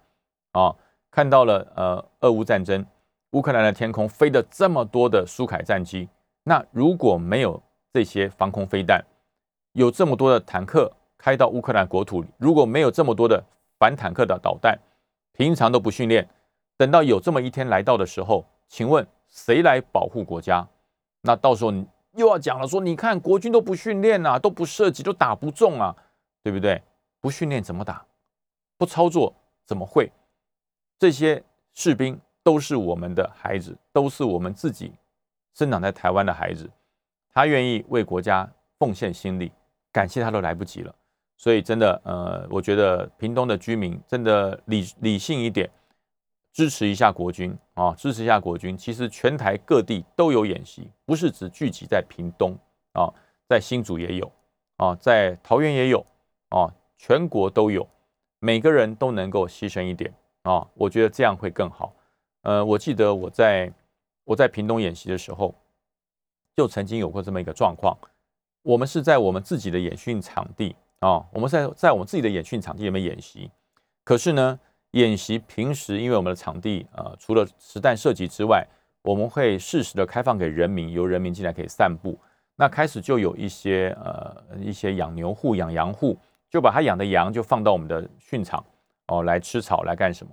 [0.53, 0.75] 啊？
[1.11, 2.85] 看到了呃，俄乌战争，
[3.33, 6.09] 乌克兰的天空飞的这么多的苏凯战机，
[6.43, 9.05] 那如果没有这些防空飞弹，
[9.73, 13.43] 有这么多的坦克开到乌克兰国土里，如果没有这么多的
[13.79, 14.79] 反坦克的导弹，
[15.33, 16.29] 平常都不训练，
[16.77, 19.07] 等到有这么一天来到的时候，请问？
[19.33, 20.68] 谁来保护国家？
[21.23, 25.97] 那到时候你又要讲了，说你看国军都不训练啊，都不射击，都打不中啊，
[26.42, 26.81] 对不对？
[27.21, 28.05] 不训练怎么打？
[28.77, 30.12] 不操作怎么会？
[30.99, 31.42] 这些
[31.73, 34.92] 士兵都是我们的孩子，都是我们自己
[35.55, 36.71] 生长在台湾的孩子，
[37.33, 38.47] 他愿意为国家
[38.79, 39.51] 奉献心力，
[39.90, 40.95] 感谢他都来不及了。
[41.38, 45.68] 所以真的，呃，我觉得屏东的居民真的理理性一点。
[46.53, 47.95] 支持一下国军啊！
[47.95, 48.77] 支持一下国军。
[48.77, 52.57] 其实全台各地都有演习，不是只聚集在屏东
[52.93, 53.09] 啊，
[53.49, 54.31] 在新竹也有
[54.77, 56.05] 啊，在桃园也有
[56.51, 57.88] 啊，全国都有。
[58.38, 60.12] 每个人都能够牺牲一点
[60.43, 61.95] 啊，我觉得这样会更好。
[62.43, 63.73] 呃，我记得我在
[64.25, 65.55] 我在屏东演习的时候，
[66.57, 67.97] 就曾经有过这么一个状况。
[68.62, 73.51] 我们是在我们自己的演训场地啊，我们在在我们自己的演训场地里面演习。
[74.05, 74.59] 可是呢，
[74.93, 78.67] 演习平时因为我们的场地呃，除了实弹射击之外，
[79.03, 82.19] 我们会适时的开放给人民，由人民进来可以散步。
[82.55, 86.17] 那开始就有一些呃一些养牛户、养羊户，
[86.51, 88.65] 就把他养的羊就放到我们的训场
[89.07, 90.33] 哦来吃草来干什么？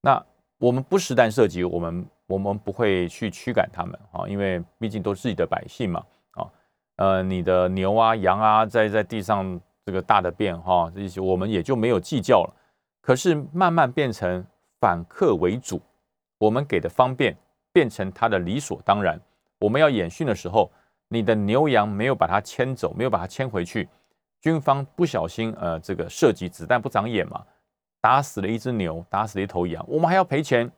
[0.00, 0.22] 那
[0.58, 6.50] 我们不实弹射击，我们我们不会去驱赶他们啊，因为毕竟都是自己的百姓嘛啊。
[6.96, 12.54] 呃，你的牛啊、羊啊在在地上这个大的便哈，这些我们也就没有计较了。
[13.02, 14.42] 可是慢慢变成
[14.80, 15.82] 反客为主，
[16.38, 17.36] 我们给的方便
[17.70, 19.20] 变成他的理所当然。
[19.58, 20.72] 我们要演训的时候。
[21.14, 23.86] 你的牛羊没有把它牵走，没有把它牵回去，
[24.40, 27.44] 军方不小心，呃，这个射击子弹不长眼嘛，
[28.00, 30.72] 打死了一只牛，打死了一头羊，我们还要赔钱，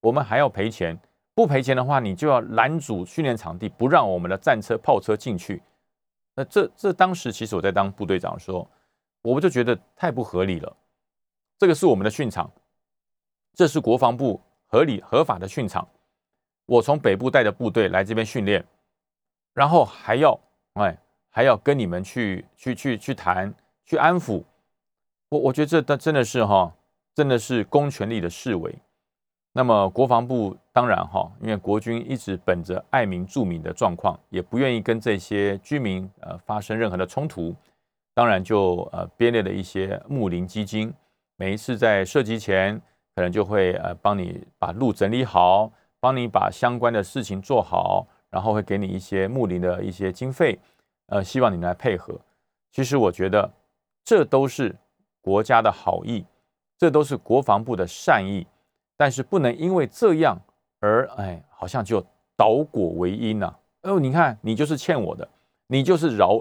[0.00, 0.98] 我们还要赔钱，
[1.34, 5.62] 不赔钱的话，你就要拦阻训练场地，不让我们的战车、炮车进去。
[6.34, 8.66] 那这这当时其实我在当部队长的时候，
[9.20, 10.74] 我们就觉得太不合理了。
[11.58, 12.50] 这个是我们的训场，
[13.54, 15.88] 这是国防部合理合法的训场，
[16.66, 18.64] 我从北部带着部队来这边训练。
[19.54, 20.38] 然后还要
[20.74, 20.98] 哎，
[21.30, 23.54] 还要跟你们去去去去谈，
[23.86, 24.44] 去安抚
[25.30, 25.38] 我。
[25.38, 26.70] 我觉得这真的是哈，
[27.14, 28.78] 真的是公权力的示威。
[29.52, 37.56] 那么国防部当然哈，因为国军一直本着爱民助民的状况，也不愿意跟这些居民呃发生任何的冲突，
[38.12, 40.92] 当然就呃编列了一些睦邻基金，
[41.36, 42.80] 每一次在射击前，
[43.14, 45.70] 可能就会呃帮你把路整理好，
[46.00, 48.06] 帮你把相关的事情做好。
[48.28, 50.58] 然后会给你一些牧林的一些经费，
[51.06, 52.20] 呃，希望你来配合。
[52.70, 53.50] 其实我觉得
[54.04, 54.76] 这都是
[55.22, 56.26] 国家的好意，
[56.76, 58.46] 这都是国防部的善意，
[58.94, 60.38] 但是不能因为这样
[60.80, 62.04] 而哎，好像就
[62.36, 63.54] 倒果为因呐。
[63.82, 65.26] 哦，你看你就是欠我的，
[65.68, 66.38] 你就是扰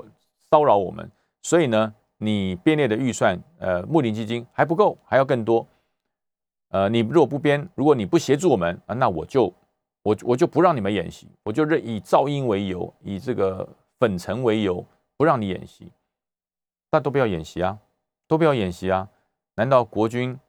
[0.49, 1.09] 骚扰我们，
[1.43, 5.67] 所以呢，你编列的预算，呃，牧林基金还不够，还要更多。
[6.69, 9.53] 呃，你如果不编，如果你不协助我们啊，那我就。
[10.05, 14.85] 我我就不让你们演习，我就认以噪音为由，以这个粉尘为由，
[15.17, 15.91] 不让你演习。
[16.91, 17.79] 那都不要演习啊，
[18.27, 19.09] 都不要演习啊！
[19.55, 20.39] 难道国军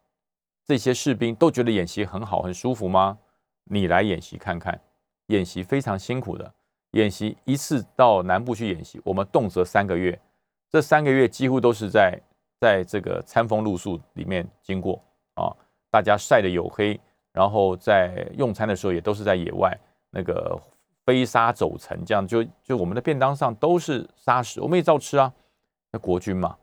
[0.66, 3.16] 这些士兵都觉得演习很好、很舒服吗？
[3.64, 4.78] 你来演习看看，
[5.28, 6.52] 演习非常辛苦的。
[6.90, 10.20] 演习一次到南部去演习，我们动辄三个月，
[10.76, 12.20] 这三个月几乎都是在
[12.60, 15.48] 在这个餐风露宿里面经过啊，
[15.90, 17.00] 大家晒得黝黑。
[17.32, 19.74] 然后在用餐的时候也都是在野外，
[20.10, 20.60] 那个
[21.06, 25.32] 飞沙走尘，这样就就我们的便当上都是沙石，我们也照吃啊。
[25.92, 26.54] 那国军嘛，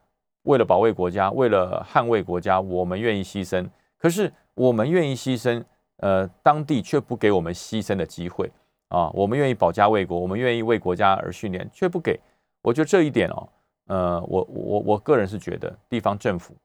[0.44, 3.68] 为了保卫国家，为了捍卫国家，我们愿意牺牲。
[3.98, 5.64] 可是我们愿意牺牲，
[5.98, 8.52] 呃，当地却不给我们牺牲的机会
[8.90, 9.10] 啊。
[9.16, 12.20] 我们愿意保家卫国，我们愿意为国家而训练，却不给。
[12.62, 13.50] 我觉得这一点哦，
[13.88, 16.56] 呃，我我我个人是觉得地方政府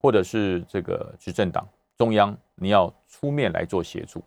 [0.00, 1.66] 或者是这个执政党。
[1.96, 4.20] 中央，你要出面来做协助，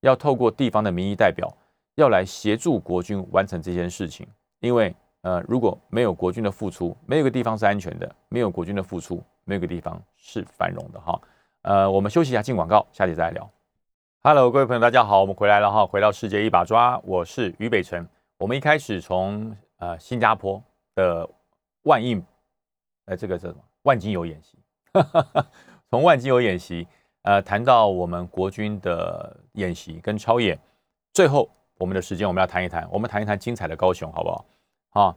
[0.00, 1.50] 要透过地方的民意代表，
[1.94, 4.26] 要来协助国军完成这件事情。
[4.60, 11.00] 因为，呃，如果没有国军的付出，没有个地方是安全的；没有国军的付出，没有个地方是繁荣的。
[11.00, 11.18] 哈，
[11.62, 13.50] 呃，我们休息一下，进广告，下集再来聊。
[14.22, 18.06] Hello，各位朋友，大家好，我们回来了哈，回到世界一把抓，我是于北辰。
[18.36, 20.62] 我们一开始从呃新加坡
[20.94, 21.26] 的
[21.86, 22.22] 万应，
[23.06, 23.62] 呃，这个叫什么？
[23.82, 24.58] 万金油演习，
[25.90, 26.86] 从万金油演习。
[27.22, 30.56] 呃，谈到我们国军的演习跟超演，
[31.12, 34.46] 最后我们的时间我们要谈一谈，我们谈一谈精彩的高雄，好不好？
[34.90, 35.16] 啊，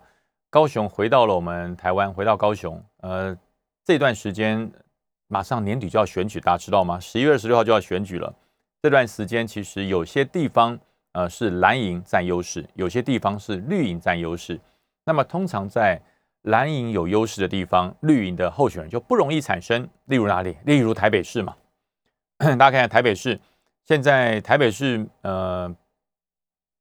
[0.50, 3.38] 高雄回到了我们台湾，回到高雄，呃，
[3.86, 4.72] 这段时间
[5.28, 7.00] 马上年底就要选举，大家知道吗？
[7.00, 8.34] 十一月二十六号就要选举了。
[8.82, 10.80] 这段时间其实有些地方
[11.12, 14.60] 呃是蓝营占优势，有些地方是绿营占优势。
[15.06, 16.02] 那么通常在
[16.44, 19.88] 蓝营有优势的地方，绿营的候选人就不容易产生。
[20.06, 20.58] 例如哪里？
[20.66, 21.56] 例如台北市嘛。
[22.38, 23.40] 大家看看台北市，
[23.86, 25.76] 现在台北市呃，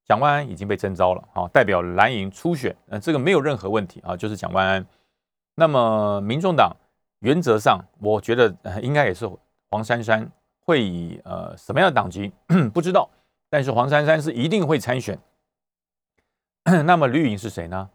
[0.05, 4.87] 蒋万安已经被征召了，好，代表蓝营初选，呃，这个没有任何问题啊，就是蒋万安。
[5.57, 6.77] 那么民众党
[7.19, 9.29] 原则上，我觉得应该也是
[9.69, 10.31] 黄珊珊
[10.61, 12.33] 会以呃什么样的党籍
[12.73, 13.11] 不知道，
[13.51, 15.19] 但是黄珊珊是一定会参选。
[16.85, 17.91] 那么绿营是谁呢？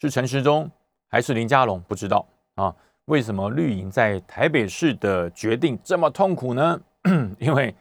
[0.00, 0.70] 是陈时中
[1.08, 1.80] 还是林佳龙？
[1.82, 2.74] 不知道啊。
[3.06, 6.78] 为什么绿营在台北市的决定这么痛苦呢？
[7.40, 7.74] 因为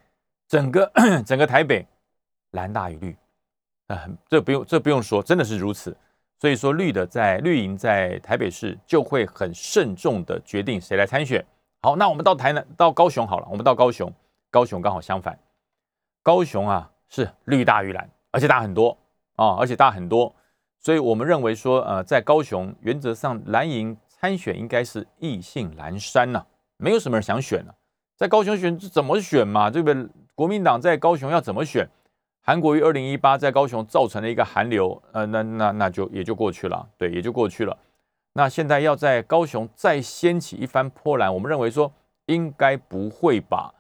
[0.48, 0.90] 整个
[1.26, 1.86] 整个台北
[2.52, 3.18] 蓝大于绿，
[3.88, 5.96] 啊，这不用这不用说，真的是如此。
[6.40, 11.46] 所以说绿的在绿营在台北市就会很慎重的决定谁来参选。
[11.82, 14.10] 好，那我们到台南到高雄好了，我们到高雄，
[14.50, 15.38] 高雄刚好相反，
[16.24, 18.98] 高雄啊是绿大于蓝，而且大很多
[19.36, 20.34] 啊，而且大很多，
[20.88, 26.42] 所以我们认为说，呃，在高雄原则上蓝营参选应该是意兴阑珊呐，
[26.78, 27.76] 没有什么人想选了，
[28.16, 29.70] 在高雄选怎么选嘛？
[29.70, 30.08] 对不对？
[30.34, 31.86] 国民党在高雄要怎么选？
[32.42, 37.78] 韩国于二零一八在高雄造成了一个寒流，呃，那那那就也就过去了，对，也就过去了。
[38.32, 41.92] 那现在要在高雄再掀起一番波澜，我们认为说
[42.28, 43.74] 应该不会吧？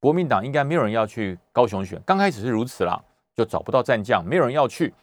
[0.00, 2.98] 国民党应该没有人要去高雄选，刚开始是如此啦，
[3.34, 4.94] 就找不到战将，没有人要去。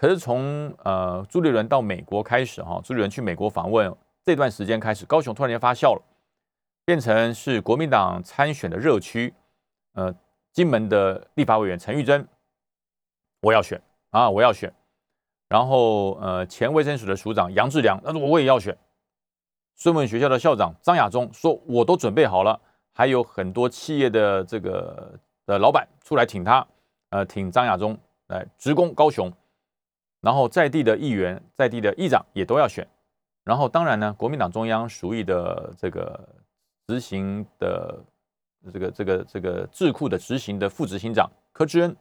[0.00, 3.94] 可是从呃朱立伦到美国开始哈，朱立伦去美国访问
[4.24, 6.02] 这段时间开始，高雄突然间发酵了，
[6.86, 9.34] 变成是国民党参选的热区。
[9.92, 10.10] 呃，
[10.54, 12.26] 金门的立法委员陈玉珍。
[13.42, 13.78] 我要选
[14.08, 14.30] 啊！
[14.30, 14.72] 我要选。
[15.50, 18.74] 然后，呃，前卫生署的署长杨志良，那我也要选。
[19.76, 22.58] 孙文学校的校长张亚中说，我都准备好了。
[22.94, 25.12] 还有很多企业的这个
[25.44, 26.66] 的老板出来挺他，
[27.10, 27.98] 呃，挺张亚中
[28.28, 29.30] 来直攻高雄。
[30.20, 32.86] 然后，在地的议员、在地的议长也都要选。
[33.42, 36.28] 然后，当然呢，国民党中央属意的这个
[36.86, 38.04] 执行的
[38.72, 41.96] 这个这个这个智库的执行的副执行长柯志恩。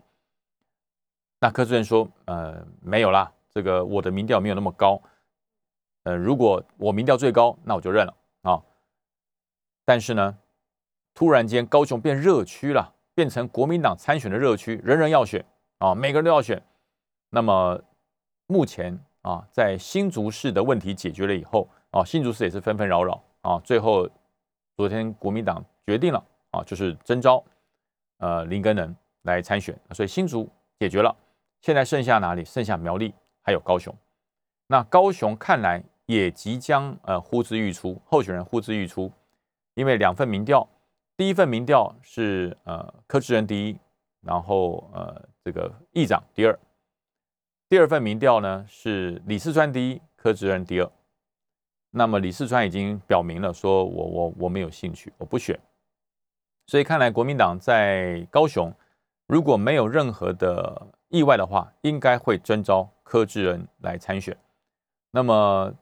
[1.40, 5.02] 那柯志恩说：“呃，没有啦，这个我的民调没有那么高。
[6.04, 8.62] 呃，如果我民调最高，那我就认了啊。
[9.86, 10.38] 但是呢，
[11.14, 15.46] 突然间高雄变热区了，变成国民党参选的热区，人人要选
[15.78, 16.62] 啊，每个人都要选。
[17.30, 17.82] 那么
[18.52, 24.10] 目前啊，在新竹市的问题解决了以后啊，新竹市也是纷纷扰扰啊，最后
[24.76, 27.44] 昨天国民党决定了啊，就是征召
[28.18, 31.16] 呃林根人来参选，所以新竹解决了。”
[31.62, 32.44] 现在剩下哪里？
[32.44, 33.94] 剩下苗栗，还有高雄。
[34.68, 39.12] 那高雄看来也即将呃呼之欲出，候选人呼之欲出，
[39.74, 40.68] 因为两份民调，
[41.18, 43.78] 第一份民调是呃柯志仁第一，
[44.22, 46.58] 然后呃这个议长第二，
[47.70, 50.92] 第二份民调呢是李四川第一，柯志恩第二。
[51.92, 55.60] 那么李四川已经表明了，说我我我没有兴趣，我不选。
[56.66, 58.74] 所以看来国民党在高雄
[59.28, 60.88] 如果没有任何的。
[61.12, 64.38] 意外的话，应该会征召柯志恩来参选。
[65.10, 65.74] 那么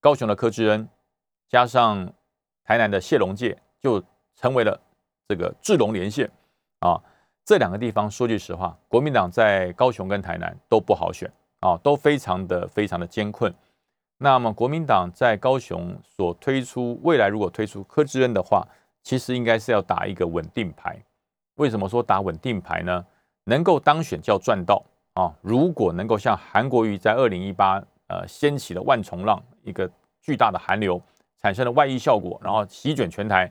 [0.00, 0.88] 高雄的柯志恩
[1.46, 2.10] 加上
[2.64, 4.02] 台南的谢龙介，就
[4.34, 4.80] 成为了
[5.28, 6.30] 这个志龙连线
[6.78, 6.96] 啊。
[7.44, 11.30] 这两个地方说句实话，国民党在高雄跟台南都不好选
[11.60, 13.52] 啊，都非常的非常的艰困。
[14.18, 18.66] 那么国民党在高雄所推出未来如果推出柯志恩的话，
[19.02, 21.02] 其实应该是要打一个稳定牌。
[21.56, 23.04] 为什么说打稳定牌呢？
[23.44, 24.82] 能够当选叫赚到
[25.14, 25.34] 啊！
[25.40, 31.00] 如果能够像韩国瑜在二零一八呃掀起了万重浪，一个巨大的寒流
[31.38, 33.50] 产生了外溢效果，然后席卷全台，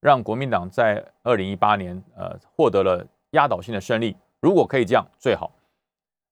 [0.00, 4.16] 让国民党在二零一八年呃获得了压倒性的胜利。
[4.40, 5.52] 如果可以这样最好。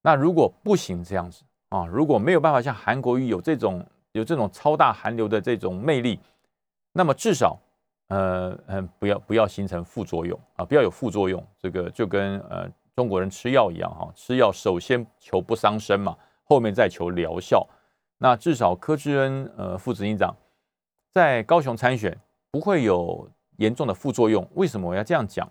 [0.02, 6.18] 那如果不行这样子啊，如果没有办法像韩国瑜有这种有这种超大寒流的这种魅力，
[6.92, 7.58] 那么至少
[8.08, 11.46] 呃嗯不要不要形成副作用啊，不要有副作用。
[11.58, 12.70] 这个就跟呃。
[12.98, 17.64] 中国人吃药一样哈，吃药首先求不伤身嘛，后面再求疗效。
[18.16, 20.34] 那至少柯志恩呃副执行长
[21.14, 22.18] 在高雄参选
[22.50, 24.44] 不会有严重的副作用。
[24.54, 25.48] 为什么我要这样讲？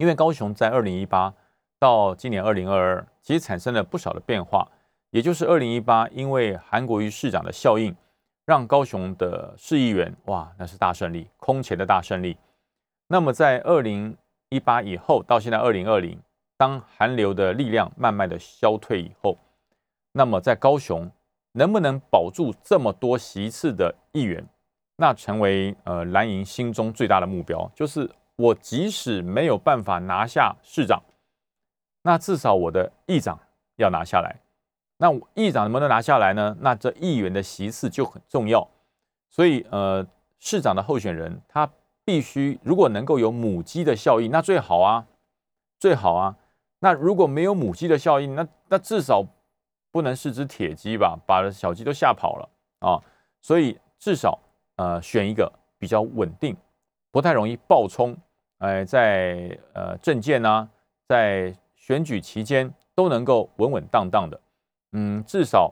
[0.00, 1.34] 因为高雄在二零一八
[1.78, 4.66] 到今年二零二二，其实产生了不少的变化。
[5.10, 7.94] 也就是二零一八，因为韩国瑜市长的效应，
[8.46, 12.38] 让高雄的市议员哇，那是大胜利，空前的大胜利。
[13.08, 14.16] 那么在二零
[14.48, 16.18] 一八以后到现在二零二零，
[16.56, 19.36] 当韩流的力量慢慢的消退以后，
[20.12, 21.10] 那么在高雄
[21.52, 24.48] 能不能保住这么多席次的议员，
[24.96, 27.70] 那成为呃蓝营心中最大的目标。
[27.74, 28.10] 就是
[28.40, 31.02] 我即使没有办法拿下市长，
[32.02, 33.38] 那至少我的议长
[33.76, 34.40] 要拿下来。
[34.96, 36.56] 那议长能不能拿下来呢？
[36.60, 38.68] 那这议员的席次就很重要。
[39.28, 40.06] 所以呃，
[40.38, 41.70] 市长的候选人他。
[42.02, 45.06] 必须如果能够有母鸡的效应，那最好啊，
[45.78, 46.34] 最好啊。
[46.80, 49.22] 那如果没有母鸡的效应，那那至少
[49.92, 52.48] 不能是只铁鸡吧，把小鸡都吓跑了
[52.80, 52.98] 啊。
[53.40, 54.36] 所以至少
[54.76, 56.56] 呃选一个比较稳定，
[57.12, 58.16] 不太容易爆冲，
[58.60, 60.70] 哎，在呃政见呢，
[61.06, 64.40] 在选举期间都能够稳稳当当的，
[64.92, 65.70] 嗯，至少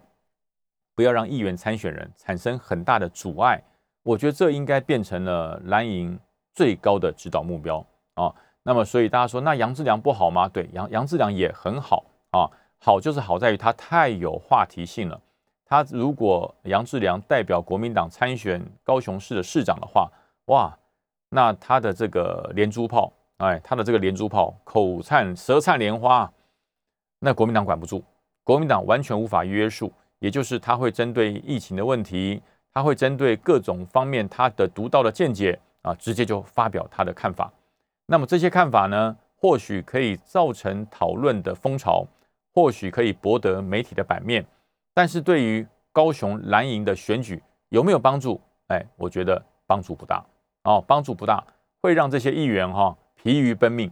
[0.94, 3.62] 不要让议员参选人产生很大的阻碍。
[4.02, 6.20] 我觉得这应该变成了蓝营。
[6.54, 8.34] 最高的指导目标啊，
[8.64, 10.48] 那么所以大家说那杨志良不好吗？
[10.48, 15.20] 对，杨杨志良也很好啊，好就是好在于他太有话题性了。
[15.64, 20.10] 他如果杨志良代表国民党参选高雄市的市长的话，
[20.46, 20.76] 哇，
[21.30, 26.30] 那他的这个连珠炮，哎，他的这个连珠炮口灿舌灿莲花，
[27.18, 28.02] 那国民党管不住，
[28.44, 37.52] 国民党完全无法约束，也就是他会针对疫情的问题，他会针对各种方面他的独到的见解啊，直接就发表他的看法。
[38.06, 42.06] 那么这些看法呢，或许可以造成讨论的风潮，
[42.54, 44.44] 或许可以博得媒体的版面，
[44.94, 48.40] 但是对于高雄蓝营的选举有没有帮助？
[48.68, 50.24] 哎，我觉得帮助不大
[50.64, 51.44] 哦，帮助不大，
[51.80, 53.90] 会让这些议员哈疲于奔命，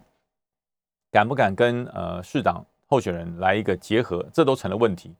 [1.11, 5.14] 敢不敢跟呃市长候选人来一个结合，这都成了问题。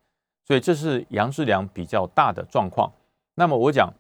[0.45, 2.93] 所以这是杨志良比较大的状况。
[3.35, 3.93] 那么我讲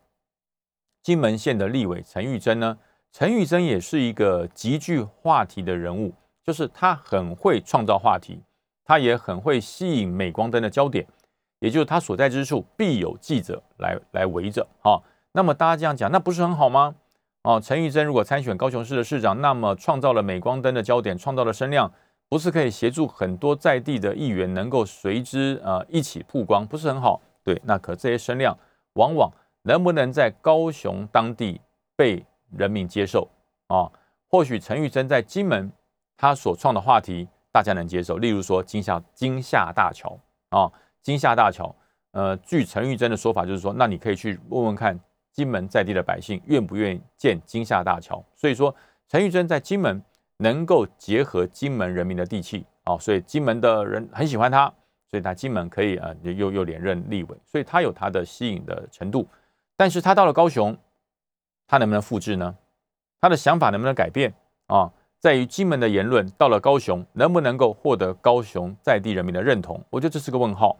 [1.02, 2.78] 金门县的立委陈玉珍呢？
[3.12, 6.12] 陈玉珍也是一个极具话题的人物，
[6.44, 8.42] 就是他很会创造话题，
[8.84, 11.06] 他也很会吸引镁光灯的焦点。
[11.58, 15.02] 也就是他所在之处必有记者来来围着，哈。
[15.32, 16.94] 那么大家这样讲，那不是很好吗？
[17.46, 21.88] 哦，陈玉珍如果参选高雄市的市长，那么创造了镁光灯的焦点，创造了声量，
[22.28, 27.22] 不是可以协助很多在地的议员能够随之呃一起曝光，不是很好？
[27.44, 28.58] 对，那可这些声量
[28.94, 29.30] 往往
[29.62, 31.60] 能不能在高雄当地
[31.94, 33.28] 被人民接受
[33.68, 33.86] 啊？
[34.28, 35.70] 或许陈玉珍在金门
[36.16, 40.18] 他所创的话题大家能接受，例如说金厦金厦大桥
[40.50, 40.68] 啊。
[41.00, 41.72] 金厦大桥，
[42.10, 44.98] 呃，据陈玉珍的说法，就是说，那你可以去问问看
[45.36, 48.24] 金门在地的百姓愿不愿意建金厦大桥。
[48.34, 48.74] 所以说，
[49.06, 50.02] 陈玉珍在金门
[50.38, 54.72] 能够结合金门人民的地气啊，所以金门的人很喜欢他，
[55.10, 59.28] 所以他金门可以啊，又又连任立委，所以他有他的吸引的程度。
[59.76, 60.74] 但是他到了高雄，
[61.66, 62.56] 他能不能复制呢？
[63.20, 64.32] 他的想法能不能改变
[64.68, 64.90] 啊？
[65.18, 69.84] 在于金门的言论到了高雄，能不能够获得高雄在地人民的认同？
[69.90, 70.78] 我觉得这是个问号。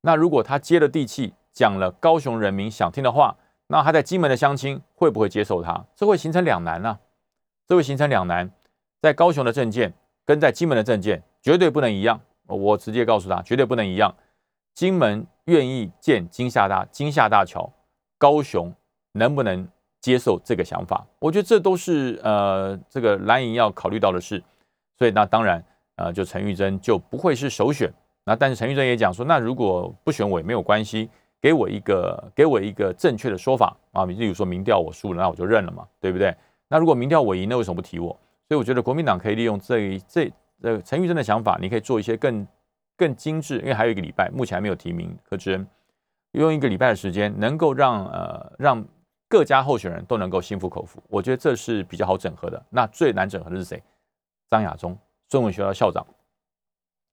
[0.00, 3.36] 那如果他接了地气，讲了高雄人民想听的话，
[3.68, 5.84] 那他在金门的乡亲会不会接受他？
[5.94, 6.98] 这会形成两难呢？
[7.66, 8.50] 这会形成两难，
[9.00, 9.92] 在高雄的政见
[10.24, 12.20] 跟在金门的政见绝对不能一样。
[12.46, 14.14] 我直接告诉他，绝对不能一样。
[14.74, 17.70] 金门愿意建金厦大金厦大桥，
[18.16, 18.74] 高雄
[19.12, 19.68] 能不能
[20.00, 21.06] 接受这个想法？
[21.18, 24.42] 我觉得这都是呃这个蓝营要考虑到的事。
[24.96, 25.62] 所以那当然
[25.96, 27.92] 呃，就陈玉珍就不会是首选。
[28.24, 31.10] 那但是陈玉珍也讲说，那如果不选我也没有关系，
[31.40, 36.34] 给我一个给我一个正确的说法啊，你例如说民调我输了，那我就认了嘛，对不对？
[36.68, 38.08] 那如果民调我赢，那为什么不提我？
[38.48, 40.32] 所以我觉得国民党可以利用这这
[40.62, 42.46] 呃陈玉珍的想法，你可以做一些更
[42.96, 45.66] 更精致，因为还有一个礼拜，目前还没有提名柯志恩，
[46.32, 48.84] 用一个礼拜的时间，能够让呃让
[49.28, 52.60] 各家候选人都能够心服口服，我觉得这是比较好整合的。
[52.70, 53.82] 那最难整合的是谁？
[54.48, 56.04] 张亚中，孙文学校校长。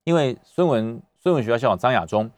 [0.04, 2.30] 因为孙文孙文学校校长张亚中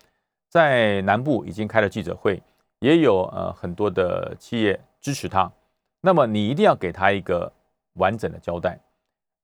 [0.49, 2.43] 在南部已经开了记者会，
[2.81, 5.51] 也有呃很多的企业支持他。
[6.01, 7.53] 那么你一定要给他一个
[7.95, 8.79] 完整的交代，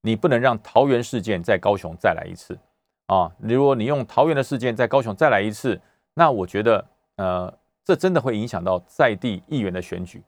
[0.01, 2.57] 你不能让桃园事件在高雄再来一次
[3.07, 3.31] 啊！
[3.39, 5.79] 如果你用桃园的事件在高雄再来一次，
[6.13, 6.85] 那我觉得
[7.17, 7.53] 呃
[7.83, 10.23] 这真的会影响到在地议员的选举。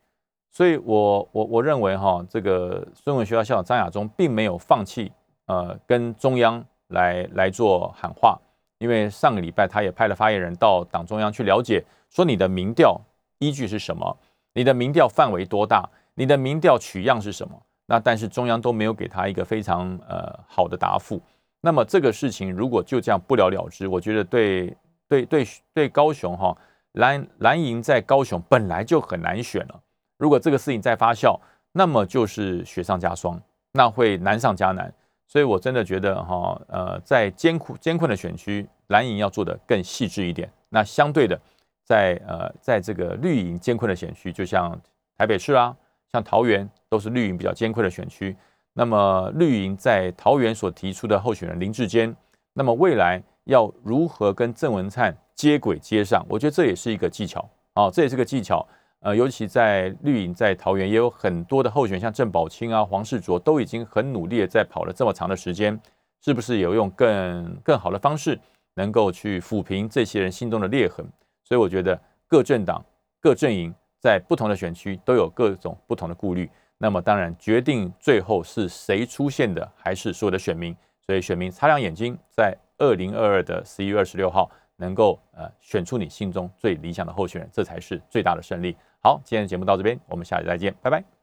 [0.51, 5.11] 所以我我我认为哈，这个孙文学校校长张亚中并没有放弃
[5.45, 6.65] 呃跟中央。
[6.91, 8.39] 来来做喊话，
[8.79, 12.99] 因为上个礼拜他也派了发言人到党中央去了解，说你的民调
[13.39, 14.17] 依据是什么，
[14.53, 17.61] 你的民调范围多大，你的民调取样是什么？
[17.85, 21.21] 那但是中央都没有给他一个非常呃好的答复。
[21.61, 24.75] 那么这个事情如果就这样不了了之，我觉得对
[25.07, 26.55] 对对对高雄哈
[26.93, 29.81] 蓝蓝营在高雄本来就很难选了，
[30.17, 31.39] 如果这个事情再发酵，
[31.71, 34.93] 那么就是雪上加霜，那会难上加难。
[35.27, 40.49] 所以，我真的觉得哈，呃，在艰苦艰困的选区，蓝营要做的更细致一点。
[40.69, 41.37] 那相对的，
[41.83, 44.79] 在呃，在这个绿营艰困的选区，就像
[45.17, 45.75] 台北市啊，
[46.11, 48.35] 像桃园，都是绿营比较艰困的选区。
[48.71, 52.15] 那么，绿营在桃园所提出的候选人林志坚，
[52.53, 56.25] 那么未来要如何跟郑文灿接轨接上？
[56.29, 58.65] 我觉得这也是一个技巧啊，这也是个技巧。
[59.01, 65.79] 呃，尤其在绿营在桃园也有很多的候选，像郑宝清啊、黄世卓都已经很努力的在跑了这么长的时间，
[66.19, 68.37] 是不是有用更更好的方式
[68.73, 71.05] 能够去抚平这些人心中的裂痕？
[71.43, 72.83] 所以我觉得各政党、
[73.21, 76.49] 各阵营在不同的选区都有各种不同的顾虑。
[76.79, 80.75] 那么当然，决定最后是谁出现的，还是所有的选民。
[81.05, 84.49] 所以选民擦亮眼睛，在二零二二的十一月二十六号。
[84.79, 88.77] 能够呃选出你心中最理想的候选人，这才是最大的胜利。
[89.01, 91.16] 好，今天的节目到这边，我们下期再见，拜拜。